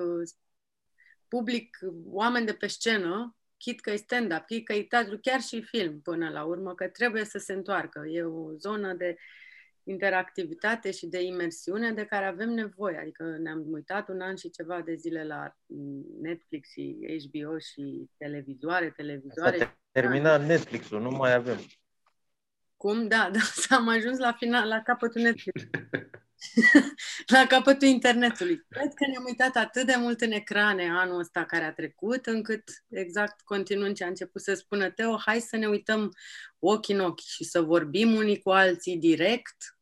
public, 1.28 1.78
oameni 2.06 2.46
de 2.46 2.54
pe 2.54 2.68
scenă, 2.68 3.36
chit 3.58 3.82
că 3.82 3.92
e 3.92 3.96
stand-up, 3.96 4.46
chit 4.46 4.66
că 4.66 4.74
e 4.74 4.84
teatru, 4.84 5.20
chiar 5.22 5.42
și 5.42 5.62
film 5.62 6.02
până 6.02 6.30
la 6.30 6.44
urmă, 6.44 6.76
că 6.76 6.88
trebuie 6.88 7.26
să 7.26 7.38
se 7.38 7.54
întoarcă. 7.54 8.06
E 8.08 8.24
o 8.24 8.52
zonă 8.58 8.94
de 8.94 9.18
interactivitate 9.86 10.92
și 10.92 11.08
de 11.08 11.22
imersiune 11.22 11.92
de 11.92 12.06
care 12.06 12.26
avem 12.26 12.50
nevoie. 12.50 12.98
Adică 12.98 13.38
ne-am 13.40 13.64
uitat 13.72 14.10
un 14.10 14.22
an 14.22 14.36
și 14.36 14.50
ceva 14.50 14.82
de 14.82 14.94
zile 14.94 15.24
la 15.24 15.56
Netflix 16.22 16.72
și 16.72 16.98
HBO 17.32 17.58
și 17.58 18.10
televizoare, 18.18 18.90
televizoare. 18.90 19.58
S-a 19.58 19.78
terminat 19.92 20.46
Netflix-ul, 20.46 21.02
nu 21.02 21.10
mai 21.10 21.34
avem. 21.34 21.58
Cum? 22.78 23.08
Da, 23.08 23.30
da, 23.34 23.40
s-am 23.68 23.88
ajuns 23.88 24.18
la 24.18 24.32
final, 24.32 24.68
la 24.68 24.82
capătul 24.82 25.22
Netflix. 25.22 25.62
la 27.36 27.46
capătul 27.48 27.88
internetului. 27.88 28.66
Cred 28.70 28.94
că 28.94 29.06
ne-am 29.08 29.24
uitat 29.26 29.56
atât 29.56 29.86
de 29.86 29.96
mult 29.98 30.22
în 30.22 30.32
ecrane 30.32 30.90
anul 30.90 31.20
ăsta 31.20 31.46
care 31.46 31.64
a 31.64 31.74
trecut, 31.74 32.26
încât, 32.26 32.64
exact 32.90 33.42
continuând 33.42 33.96
ce 33.96 34.04
a 34.04 34.08
început 34.08 34.42
să 34.42 34.54
spună 34.54 34.90
Teo, 34.90 35.18
hai 35.18 35.40
să 35.40 35.56
ne 35.56 35.68
uităm 35.68 36.12
ochi 36.60 36.90
în 36.90 37.00
ochi 37.00 37.20
și 37.20 37.44
să 37.44 37.62
vorbim 37.62 38.16
unii 38.16 38.42
cu 38.42 38.50
alții 38.50 38.98
direct, 38.98 39.75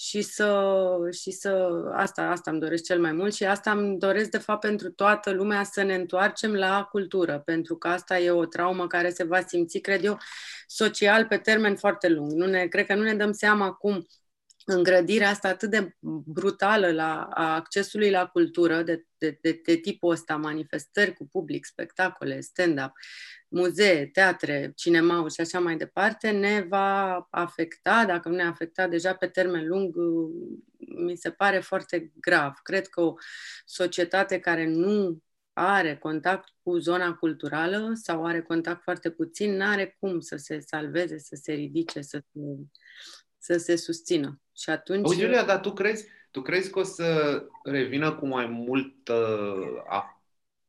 și 0.00 0.22
să, 0.22 0.96
și 1.10 1.30
să 1.30 1.82
asta, 1.92 2.22
asta 2.22 2.50
îmi 2.50 2.60
doresc 2.60 2.84
cel 2.84 3.00
mai 3.00 3.12
mult 3.12 3.34
și 3.34 3.44
asta 3.44 3.70
îmi 3.70 3.98
doresc 3.98 4.30
de 4.30 4.38
fapt 4.38 4.60
pentru 4.60 4.90
toată 4.90 5.30
lumea 5.30 5.64
să 5.64 5.82
ne 5.82 5.94
întoarcem 5.94 6.54
la 6.54 6.88
cultură, 6.90 7.38
pentru 7.44 7.76
că 7.76 7.88
asta 7.88 8.18
e 8.18 8.30
o 8.30 8.44
traumă 8.44 8.86
care 8.86 9.10
se 9.10 9.24
va 9.24 9.40
simți, 9.40 9.78
cred 9.78 10.04
eu, 10.04 10.18
social 10.66 11.26
pe 11.26 11.36
termen 11.36 11.76
foarte 11.76 12.08
lung. 12.08 12.32
Nu 12.32 12.46
ne, 12.46 12.66
cred 12.66 12.86
că 12.86 12.94
nu 12.94 13.02
ne 13.02 13.14
dăm 13.14 13.32
seama 13.32 13.72
cum 13.72 14.06
îngrădirea 14.64 15.28
asta 15.28 15.48
atât 15.48 15.70
de 15.70 15.96
brutală 16.24 16.92
la, 16.92 17.22
a 17.22 17.54
accesului 17.54 18.10
la 18.10 18.26
cultură, 18.26 18.82
de, 18.82 19.06
de, 19.18 19.38
de, 19.40 19.60
de 19.64 19.74
tipul 19.74 20.10
ăsta, 20.10 20.36
manifestări 20.36 21.12
cu 21.12 21.28
public, 21.28 21.64
spectacole, 21.64 22.40
stand-up, 22.40 22.92
muzee, 23.48 24.06
teatre, 24.06 24.72
cinema 24.76 25.28
și 25.28 25.40
așa 25.40 25.60
mai 25.60 25.76
departe, 25.76 26.30
ne 26.30 26.66
va 26.68 27.26
afecta, 27.30 28.04
dacă 28.06 28.28
nu 28.28 28.34
ne-a 28.34 28.48
afectat 28.48 28.90
deja 28.90 29.14
pe 29.14 29.26
termen 29.26 29.66
lung, 29.66 29.94
mi 30.78 31.16
se 31.16 31.30
pare 31.30 31.58
foarte 31.58 32.12
grav. 32.20 32.52
Cred 32.62 32.88
că 32.88 33.00
o 33.00 33.14
societate 33.64 34.38
care 34.38 34.66
nu 34.66 35.22
are 35.52 35.96
contact 35.96 36.48
cu 36.62 36.78
zona 36.78 37.14
culturală 37.14 37.92
sau 37.94 38.26
are 38.26 38.42
contact 38.42 38.82
foarte 38.82 39.10
puțin, 39.10 39.56
nu 39.56 39.64
are 39.64 39.96
cum 40.00 40.20
să 40.20 40.36
se 40.36 40.60
salveze, 40.60 41.18
să 41.18 41.38
se 41.42 41.52
ridice, 41.52 42.00
să 42.00 42.22
se, 42.32 42.56
să 43.38 43.56
se 43.56 43.76
susțină. 43.76 44.40
Și 44.60 44.70
atunci... 44.70 45.04
Auzi, 45.04 45.20
Julia, 45.20 45.44
dar 45.44 45.60
tu 45.60 45.72
crezi, 45.72 46.06
tu 46.30 46.42
crezi 46.42 46.70
că 46.70 46.78
o 46.78 46.82
să 46.82 47.42
revină 47.62 48.14
cu 48.14 48.26
mai 48.26 48.46
mult 48.46 49.08
uh, 49.08 50.02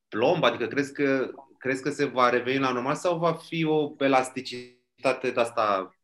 plomb? 0.08 0.44
Adică 0.44 0.68
crezi 0.68 0.94
că 0.94 1.32
crezi 1.58 1.82
că 1.82 1.90
se 1.90 2.06
va 2.06 2.30
reveni 2.30 2.60
la 2.60 2.72
normal 2.72 2.96
sau 2.96 3.18
va 3.18 3.34
fi 3.34 3.66
o 3.66 3.96
elasticitate 4.00 5.32
de 5.32 5.40
asta 5.40 5.96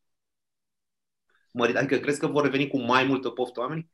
mărită? 1.51 1.79
Adică 1.79 1.97
crezi 1.97 2.19
că 2.19 2.27
vor 2.27 2.43
reveni 2.43 2.67
cu 2.67 2.79
mai 2.79 3.03
multă 3.03 3.29
poftă 3.29 3.59
oamenii? 3.59 3.89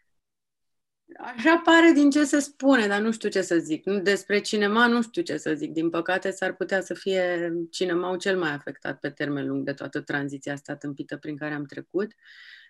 Așa 1.20 1.62
pare 1.64 1.92
din 1.92 2.10
ce 2.10 2.24
se 2.24 2.40
spune, 2.40 2.88
dar 2.88 3.02
nu 3.02 3.12
știu 3.12 3.30
ce 3.30 3.42
să 3.42 3.58
zic. 3.58 3.86
Despre 3.86 4.40
cinema 4.40 4.88
nu 4.88 5.02
știu 5.02 5.22
ce 5.22 5.38
să 5.38 5.54
zic. 5.54 5.72
Din 5.72 5.90
păcate, 5.90 6.32
s-ar 6.32 6.56
putea 6.56 6.82
să 6.82 6.94
fie 6.94 7.54
cinemaul 7.72 8.18
cel 8.18 8.38
mai 8.38 8.52
afectat 8.52 9.00
pe 9.00 9.10
termen 9.10 9.48
lung 9.48 9.66
de 9.66 9.74
toată 9.74 10.02
tranziția 10.02 10.54
asta 10.54 10.76
tâmpită 10.76 11.18
prin 11.18 11.38
care 11.38 11.54
am 11.54 11.66
trecut. 11.66 12.06
Uh, 12.06 12.62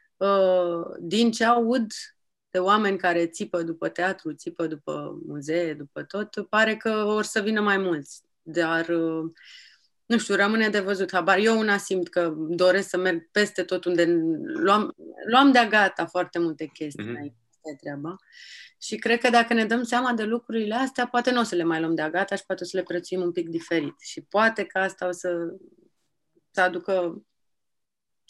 din 1.00 1.32
ce 1.32 1.46
aud 1.46 1.92
de 2.50 2.60
oameni 2.60 2.98
care 2.98 3.28
țipă 3.28 3.62
după 3.62 3.90
teatru, 3.90 4.34
țipă 4.34 4.68
după 4.68 5.20
muzee, 5.26 5.74
după 5.74 6.04
tot, 6.04 6.48
pare 6.50 6.76
că 6.76 6.90
or 6.90 7.24
să 7.24 7.42
vină 7.42 7.62
mai 7.62 7.78
mulți 7.78 8.24
dar 8.44 8.90
uh, 8.90 9.32
nu 10.06 10.18
știu, 10.18 10.36
rămâne 10.36 10.70
de 10.70 10.80
văzut. 10.80 11.12
Habar. 11.12 11.38
Eu 11.38 11.60
una 11.60 11.78
simt 11.78 12.10
că 12.10 12.34
doresc 12.38 12.90
să 12.90 12.98
merg 12.98 13.30
peste 13.32 13.64
tot 13.64 13.86
unde 13.86 14.06
luam, 14.44 14.96
luam 15.30 15.52
de-a 15.52 15.68
gata 15.68 16.06
foarte 16.06 16.40
multe 16.40 16.66
chestii 16.66 17.04
mm-hmm. 17.04 17.20
aici 17.22 17.36
de 17.64 17.76
treaba. 17.80 18.16
Și 18.82 18.96
cred 18.96 19.20
că 19.20 19.30
dacă 19.30 19.54
ne 19.54 19.66
dăm 19.66 19.84
seama 19.84 20.14
de 20.14 20.24
lucrurile 20.24 20.76
astea, 20.76 21.08
poate 21.08 21.32
nu 21.32 21.40
o 21.40 21.44
să 21.44 21.56
le 21.56 21.64
mai 21.64 21.80
luăm 21.80 21.96
de-a 21.96 22.10
gata 22.10 22.36
și 22.36 22.46
poate 22.46 22.64
o 22.64 22.66
să 22.66 22.78
le 22.78 22.84
prețuim 22.84 23.22
un 23.22 23.32
pic 23.32 23.50
diferit. 23.50 23.96
Și 24.00 24.22
poate 24.22 24.64
că 24.66 24.78
asta 24.78 25.08
o 25.08 25.12
să, 25.12 25.56
să 26.52 26.62
aducă 26.62 27.26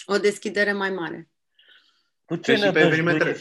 o 0.06 0.18
deschidere 0.18 0.74
mai 0.74 0.90
mare. 0.90 1.30
Cu 2.26 2.36
ce 2.36 2.56
și 2.56 2.70
pe 2.72 2.80
evenimentele, 2.80 3.36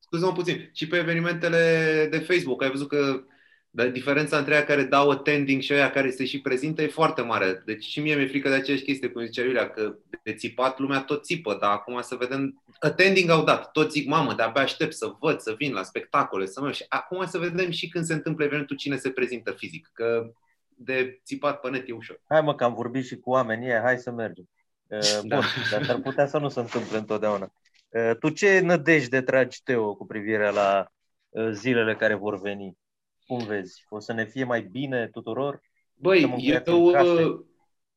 Scuze-mă 0.00 0.32
puțin, 0.32 0.70
și 0.74 0.86
pe 0.86 0.96
evenimentele 0.96 2.06
de 2.10 2.18
Facebook, 2.18 2.62
ai 2.62 2.70
văzut 2.70 2.88
că 2.88 3.24
dar 3.72 3.88
diferența 3.88 4.38
între 4.38 4.54
aia 4.54 4.64
care 4.64 4.82
dau 4.84 5.10
attending 5.10 5.62
și 5.62 5.72
aia 5.72 5.90
care 5.90 6.10
se 6.10 6.24
și 6.24 6.40
prezintă 6.40 6.82
e 6.82 6.86
foarte 6.86 7.22
mare. 7.22 7.62
Deci 7.64 7.84
și 7.84 8.00
mie 8.00 8.14
mi-e 8.14 8.26
frică 8.26 8.48
de 8.48 8.54
aceeași 8.54 8.82
chestie, 8.82 9.08
cum 9.08 9.24
zicea 9.24 9.42
Iulia, 9.42 9.70
că 9.70 9.94
de 10.22 10.34
țipat 10.34 10.78
lumea 10.78 11.00
tot 11.00 11.24
țipă, 11.24 11.56
dar 11.60 11.70
acum 11.70 12.00
să 12.00 12.14
vedem, 12.14 12.62
attending 12.78 13.30
au 13.30 13.44
dat, 13.44 13.70
toți 13.70 13.90
zic, 13.90 14.08
mamă, 14.08 14.34
de-abia 14.34 14.62
aștept 14.62 14.92
să 14.92 15.12
văd, 15.20 15.40
să 15.40 15.54
vin 15.56 15.72
la 15.72 15.82
spectacole, 15.82 16.46
să 16.46 16.60
mă... 16.60 16.72
Și 16.72 16.84
acum 16.88 17.26
să 17.26 17.38
vedem 17.38 17.70
și 17.70 17.88
când 17.88 18.04
se 18.04 18.12
întâmplă 18.12 18.44
evenimentul 18.44 18.76
cine 18.76 18.96
se 18.96 19.10
prezintă 19.10 19.50
fizic, 19.50 19.90
că 19.92 20.30
de 20.68 21.20
țipat 21.24 21.60
pe 21.60 21.70
net 21.70 21.88
e 21.88 21.92
ușor. 21.92 22.20
Hai 22.28 22.40
mă, 22.40 22.54
că 22.54 22.64
am 22.64 22.74
vorbit 22.74 23.04
și 23.04 23.16
cu 23.16 23.30
oamenii, 23.30 23.72
hai 23.82 23.98
să 23.98 24.10
mergem. 24.10 24.44
Uh, 24.90 25.20
da. 25.22 25.36
Bun, 25.36 25.44
dar 25.70 25.84
s-ar 25.84 26.00
putea 26.00 26.26
să 26.26 26.38
nu 26.38 26.48
se 26.48 26.60
întâmple 26.60 26.98
întotdeauna. 26.98 27.52
Uh, 27.90 28.16
tu 28.18 28.28
ce 28.28 28.60
nădejde 28.60 29.22
tragi, 29.22 29.62
Teo, 29.62 29.94
cu 29.94 30.06
privire 30.06 30.50
la 30.50 30.86
uh, 31.28 31.50
zilele 31.52 31.96
care 31.96 32.14
vor 32.14 32.40
veni? 32.40 32.78
Cum 33.26 33.44
vezi? 33.44 33.84
O 33.88 33.98
să 33.98 34.12
ne 34.12 34.26
fie 34.26 34.44
mai 34.44 34.62
bine 34.62 35.08
tuturor? 35.08 35.60
Băi, 35.94 36.34
eu, 36.38 36.92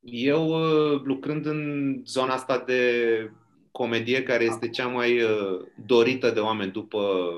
eu 0.02 0.48
lucrând 0.96 1.46
în 1.46 2.02
zona 2.06 2.34
asta 2.34 2.60
de 2.60 3.32
comedie, 3.72 4.24
care 4.24 4.44
este 4.44 4.70
cea 4.70 4.88
mai 4.88 5.22
uh, 5.22 5.60
dorită 5.86 6.32
de 6.32 6.40
oameni 6.40 6.72
după, 6.72 7.30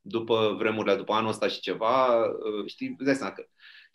după 0.00 0.54
vremurile, 0.58 0.96
după 0.96 1.12
anul 1.12 1.28
ăsta 1.28 1.48
și 1.48 1.60
ceva, 1.60 2.24
uh, 2.24 2.66
știi, 2.66 2.96
dai 2.98 3.14
seama 3.14 3.32
că 3.32 3.44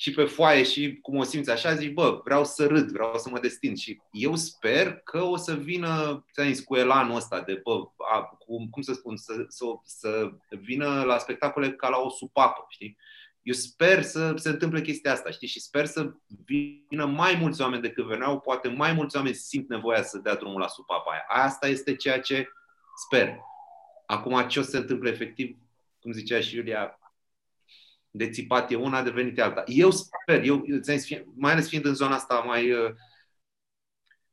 și 0.02 0.12
pe 0.12 0.24
foaie 0.24 0.64
și 0.64 1.00
cum 1.02 1.18
o 1.18 1.24
simți 1.24 1.52
așa, 1.52 1.74
zici, 1.74 1.94
bă, 1.94 2.22
vreau 2.24 2.46
să 2.46 2.68
râd, 2.68 2.92
vreau 2.92 3.18
să 3.18 3.30
mă 3.30 3.40
destind. 3.40 3.78
Și 3.78 4.02
eu 4.12 4.36
sper 4.36 4.96
că 4.96 5.24
o 5.24 5.36
să 5.36 5.56
vină, 5.56 6.26
ți 6.52 6.64
cu 6.64 6.76
elanul 6.76 7.16
ăsta 7.16 7.42
de, 7.42 7.60
bă, 7.64 7.82
a, 8.14 8.22
cum, 8.22 8.68
cum 8.70 8.82
să 8.82 8.94
spun, 8.94 9.18
să, 9.18 9.46
să, 9.48 9.66
să 9.84 10.32
vină 10.50 11.04
la 11.04 11.18
spectacole 11.18 11.72
ca 11.72 11.90
la 11.90 11.98
o 11.98 12.10
supapă, 12.10 12.66
știi? 12.70 12.98
Eu 13.42 13.54
sper 13.54 14.02
să 14.02 14.34
se 14.36 14.50
întâmple 14.50 14.82
chestia 14.82 15.12
asta, 15.12 15.30
știi? 15.30 15.48
Și 15.48 15.60
sper 15.60 15.86
să 15.86 16.12
vină 16.46 17.06
mai 17.06 17.38
mulți 17.40 17.62
oameni 17.62 17.82
decât 17.82 18.06
veneau, 18.06 18.40
poate 18.40 18.68
mai 18.68 18.94
mulți 18.94 19.16
oameni 19.16 19.36
simt 19.36 19.70
nevoia 19.70 20.04
să 20.04 20.18
dea 20.18 20.36
drumul 20.36 20.60
la 20.60 20.68
supapa 20.68 21.12
aia. 21.12 21.46
Asta 21.46 21.68
este 21.68 21.96
ceea 21.96 22.20
ce 22.20 22.48
sper. 23.06 23.38
Acum, 24.06 24.48
ce 24.48 24.60
o 24.60 24.62
să 24.62 24.70
se 24.70 24.78
întâmple 24.78 25.10
efectiv, 25.10 25.58
cum 26.02 26.12
zicea 26.12 26.40
și 26.40 26.56
Iulia, 26.56 27.00
de 28.12 28.30
țipat 28.30 28.72
e 28.72 28.76
una, 28.76 28.98
a 28.98 29.04
devenit 29.04 29.40
alta. 29.40 29.64
Eu 29.66 29.92
sper, 29.92 30.44
eu, 30.44 30.66
mai 31.36 31.52
ales 31.52 31.68
fiind 31.68 31.86
în 31.86 31.94
zona 31.94 32.16
asta 32.16 32.36
mai... 32.36 32.72
Uh, 32.72 32.92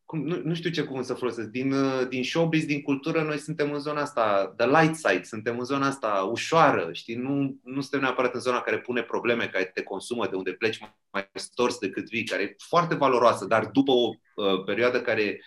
cum, 0.05 0.23
nu, 0.23 0.41
nu 0.45 0.55
știu 0.55 0.71
ce 0.71 0.85
cuvânt 0.85 1.05
să 1.05 1.15
folosesc, 1.15 1.49
din, 1.49 1.73
uh, 1.73 2.09
din 2.09 2.25
showbiz, 2.25 2.65
din 2.65 2.83
cultură, 2.83 3.23
noi 3.23 3.39
suntem 3.39 3.73
în 3.73 3.79
zona 3.79 4.01
asta, 4.01 4.55
the 4.57 4.67
light 4.67 4.95
side, 4.95 5.23
suntem 5.23 5.59
în 5.59 5.65
zona 5.65 5.87
asta 5.87 6.29
ușoară, 6.31 6.93
știi, 6.93 7.15
nu, 7.15 7.61
nu 7.63 7.81
suntem 7.81 8.01
neapărat 8.01 8.35
în 8.35 8.41
zona 8.41 8.61
care 8.61 8.79
pune 8.79 9.03
probleme, 9.03 9.49
care 9.49 9.65
te 9.65 9.83
consumă, 9.83 10.27
de 10.27 10.37
unde 10.37 10.53
pleci 10.53 10.79
mai, 10.79 10.97
mai 11.11 11.31
stors 11.35 11.79
decât 11.79 12.09
vii, 12.09 12.25
care 12.25 12.43
e 12.43 12.57
foarte 12.59 12.95
valoroasă, 12.95 13.45
dar 13.45 13.67
după 13.67 13.91
o 13.93 14.11
uh, 14.35 14.65
perioadă 14.65 15.03
care 15.03 15.41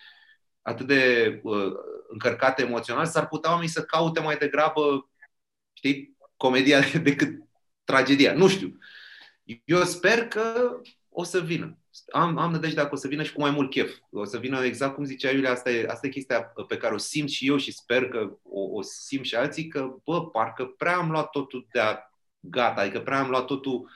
atât 0.62 0.86
de 0.86 1.40
uh, 1.42 1.72
încărcată 2.08 2.62
emoțional, 2.62 3.06
s-ar 3.06 3.28
putea 3.28 3.50
oamenii 3.50 3.72
să 3.72 3.84
caute 3.84 4.20
mai 4.20 4.36
degrabă, 4.36 5.10
știi, 5.72 6.16
comedia 6.36 6.80
decât 7.02 7.49
tragedia. 7.84 8.34
Nu 8.34 8.48
știu. 8.48 8.78
Eu 9.64 9.82
sper 9.82 10.28
că 10.28 10.76
o 11.08 11.22
să 11.22 11.40
vină. 11.40 11.78
am, 12.12 12.38
am 12.38 12.50
nădejdea 12.50 12.88
că 12.88 12.94
o 12.94 12.96
să 12.96 13.08
vină 13.08 13.22
și 13.22 13.32
cu 13.32 13.40
mai 13.40 13.50
mult 13.50 13.70
chef. 13.70 13.96
O 14.10 14.24
să 14.24 14.38
vină 14.38 14.64
exact 14.64 14.94
cum 14.94 15.04
zicea 15.04 15.30
Iulia, 15.30 15.50
asta 15.50 15.70
e, 15.70 15.86
asta 15.88 16.06
e 16.06 16.10
chestia 16.10 16.42
pe 16.68 16.76
care 16.76 16.94
o 16.94 16.98
simt 16.98 17.28
și 17.28 17.46
eu 17.46 17.56
și 17.56 17.72
sper 17.72 18.08
că 18.08 18.38
o, 18.42 18.60
o 18.60 18.82
simt 18.82 19.24
și 19.24 19.34
alții, 19.34 19.68
că, 19.68 19.94
bă, 20.04 20.26
parcă 20.26 20.64
prea 20.64 20.96
am 20.96 21.10
luat 21.10 21.30
totul 21.30 21.66
de 21.72 21.80
a 21.80 21.96
gata, 22.40 22.80
adică 22.80 23.00
prea 23.00 23.18
am 23.18 23.30
luat 23.30 23.44
totul 23.44 23.90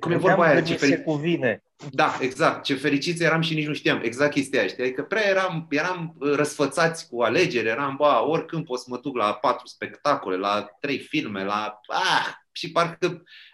cum 0.00 0.12
e 0.12 0.16
vorba 0.16 0.44
aia, 0.44 0.62
ce 0.62 0.74
feri... 0.74 0.92
se 0.92 0.98
cuvine. 0.98 1.62
Da, 1.90 2.18
exact. 2.20 2.64
Ce 2.64 2.74
fericiți 2.74 3.22
eram 3.22 3.40
și 3.40 3.54
nici 3.54 3.66
nu 3.66 3.74
știam. 3.74 4.00
Exact 4.02 4.32
chestia 4.32 4.58
aia, 4.58 4.68
știi? 4.68 4.82
Adică 4.82 5.02
prea 5.02 5.28
eram, 5.28 5.66
eram 5.70 6.16
răsfățați 6.20 7.08
cu 7.08 7.22
alegeri, 7.22 7.68
eram, 7.68 7.96
ba, 7.96 8.24
oricând 8.24 8.64
pot 8.64 8.78
să 8.78 8.86
mă 8.88 8.98
duc 9.02 9.16
la 9.16 9.34
patru 9.34 9.66
spectacole, 9.66 10.36
la 10.36 10.68
trei 10.80 10.98
filme, 10.98 11.44
la... 11.44 11.80
Ah! 11.86 12.26
Și 12.52 12.70
parcă, 12.70 13.06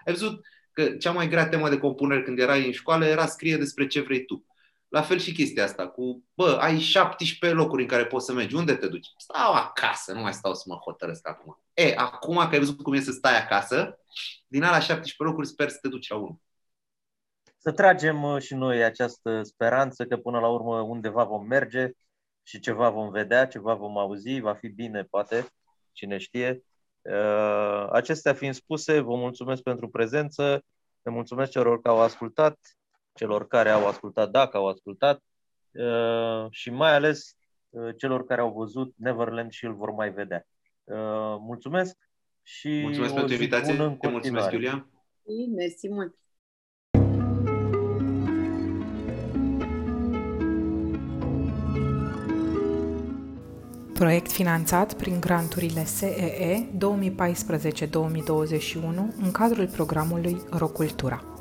ai 0.07 0.13
văzut 0.13 0.41
că 0.73 0.85
cea 0.85 1.13
mai 1.13 1.29
grea 1.29 1.49
temă 1.49 1.69
de 1.69 1.79
compunere 1.79 2.23
când 2.23 2.39
erai 2.39 2.67
în 2.67 2.73
școală 2.73 3.05
era 3.05 3.27
scrie 3.27 3.57
despre 3.57 3.87
ce 3.87 4.01
vrei 4.01 4.25
tu. 4.25 4.45
La 4.95 5.03
fel 5.03 5.19
și 5.19 5.33
chestia 5.33 5.65
asta 5.65 5.89
cu, 5.89 6.25
bă, 6.35 6.59
ai 6.61 6.79
17 6.79 7.59
locuri 7.59 7.83
în 7.83 7.89
care 7.89 8.07
poți 8.07 8.25
să 8.27 8.33
mergi. 8.33 8.55
Unde 8.55 8.75
te 8.75 8.89
duci? 8.89 9.07
Stau 9.17 9.53
acasă, 9.53 10.13
nu 10.13 10.21
mai 10.21 10.33
stau 10.33 10.55
să 10.55 10.65
mă 10.67 10.75
hotărăsc 10.75 11.29
acum. 11.29 11.63
E, 11.73 11.95
acum 11.97 12.37
că 12.37 12.49
ai 12.53 12.59
văzut 12.59 12.83
cum 12.83 12.93
e 12.93 13.01
să 13.01 13.11
stai 13.11 13.43
acasă, 13.43 13.99
din 14.47 14.63
alea 14.63 14.79
17 14.79 15.23
locuri 15.23 15.47
sper 15.47 15.69
să 15.69 15.79
te 15.81 15.89
duci 15.89 16.09
la 16.09 16.17
unul. 16.17 16.41
Să 17.57 17.73
tragem 17.73 18.23
uh, 18.23 18.43
și 18.43 18.55
noi 18.55 18.85
această 18.85 19.43
speranță 19.43 20.05
că 20.05 20.17
până 20.17 20.41
la 20.41 20.49
urmă 20.49 20.81
undeva 20.81 21.25
vom 21.25 21.47
merge 21.47 21.91
și 22.43 22.61
ceva 22.61 22.91
vom 22.91 23.11
vedea, 23.11 23.47
ceva 23.47 23.75
vom 23.75 23.99
auzi, 23.99 24.41
va 24.41 24.55
fi 24.55 24.69
bine, 24.69 25.03
poate, 25.03 25.47
cine 25.93 26.19
știe. 26.19 26.65
Uh, 27.01 27.87
acestea 27.93 28.35
fiind 28.35 28.55
spuse, 28.55 29.01
vă 29.01 29.17
mulțumesc 29.17 29.63
pentru 29.63 29.89
prezență, 29.89 30.65
le 31.03 31.11
mulțumesc 31.11 31.51
celor 31.51 31.81
care 31.81 31.97
au 31.97 32.03
ascultat, 32.03 32.59
celor 33.15 33.47
care 33.47 33.71
au 33.71 33.87
ascultat, 33.87 34.31
dacă 34.31 34.57
au 34.57 34.69
ascultat, 34.69 35.23
uh, 35.73 36.47
și 36.51 36.71
mai 36.71 36.95
ales 36.95 37.37
celor 37.97 38.25
care 38.25 38.41
au 38.41 38.53
văzut 38.53 38.95
Neverland 38.97 39.51
și 39.51 39.65
îl 39.65 39.75
vor 39.75 39.91
mai 39.91 40.11
vedea. 40.11 40.47
Mulțumesc 41.39 41.97
și 42.43 42.81
mulțumesc 42.83 43.15
pentru 43.15 43.33
invitație. 43.33 43.97
Te 44.01 44.09
mulțumesc, 44.09 44.51
Iulia. 44.51 44.89
Mersi 45.57 45.89
mult. 45.89 46.15
Proiect 53.95 54.31
finanțat 54.33 54.95
prin 54.95 55.21
granturile 55.21 55.85
SEE 55.85 56.69
2014-2021 56.77 56.77
în 59.23 59.31
cadrul 59.33 59.69
programului 59.69 60.37
Rocultura. 60.51 61.34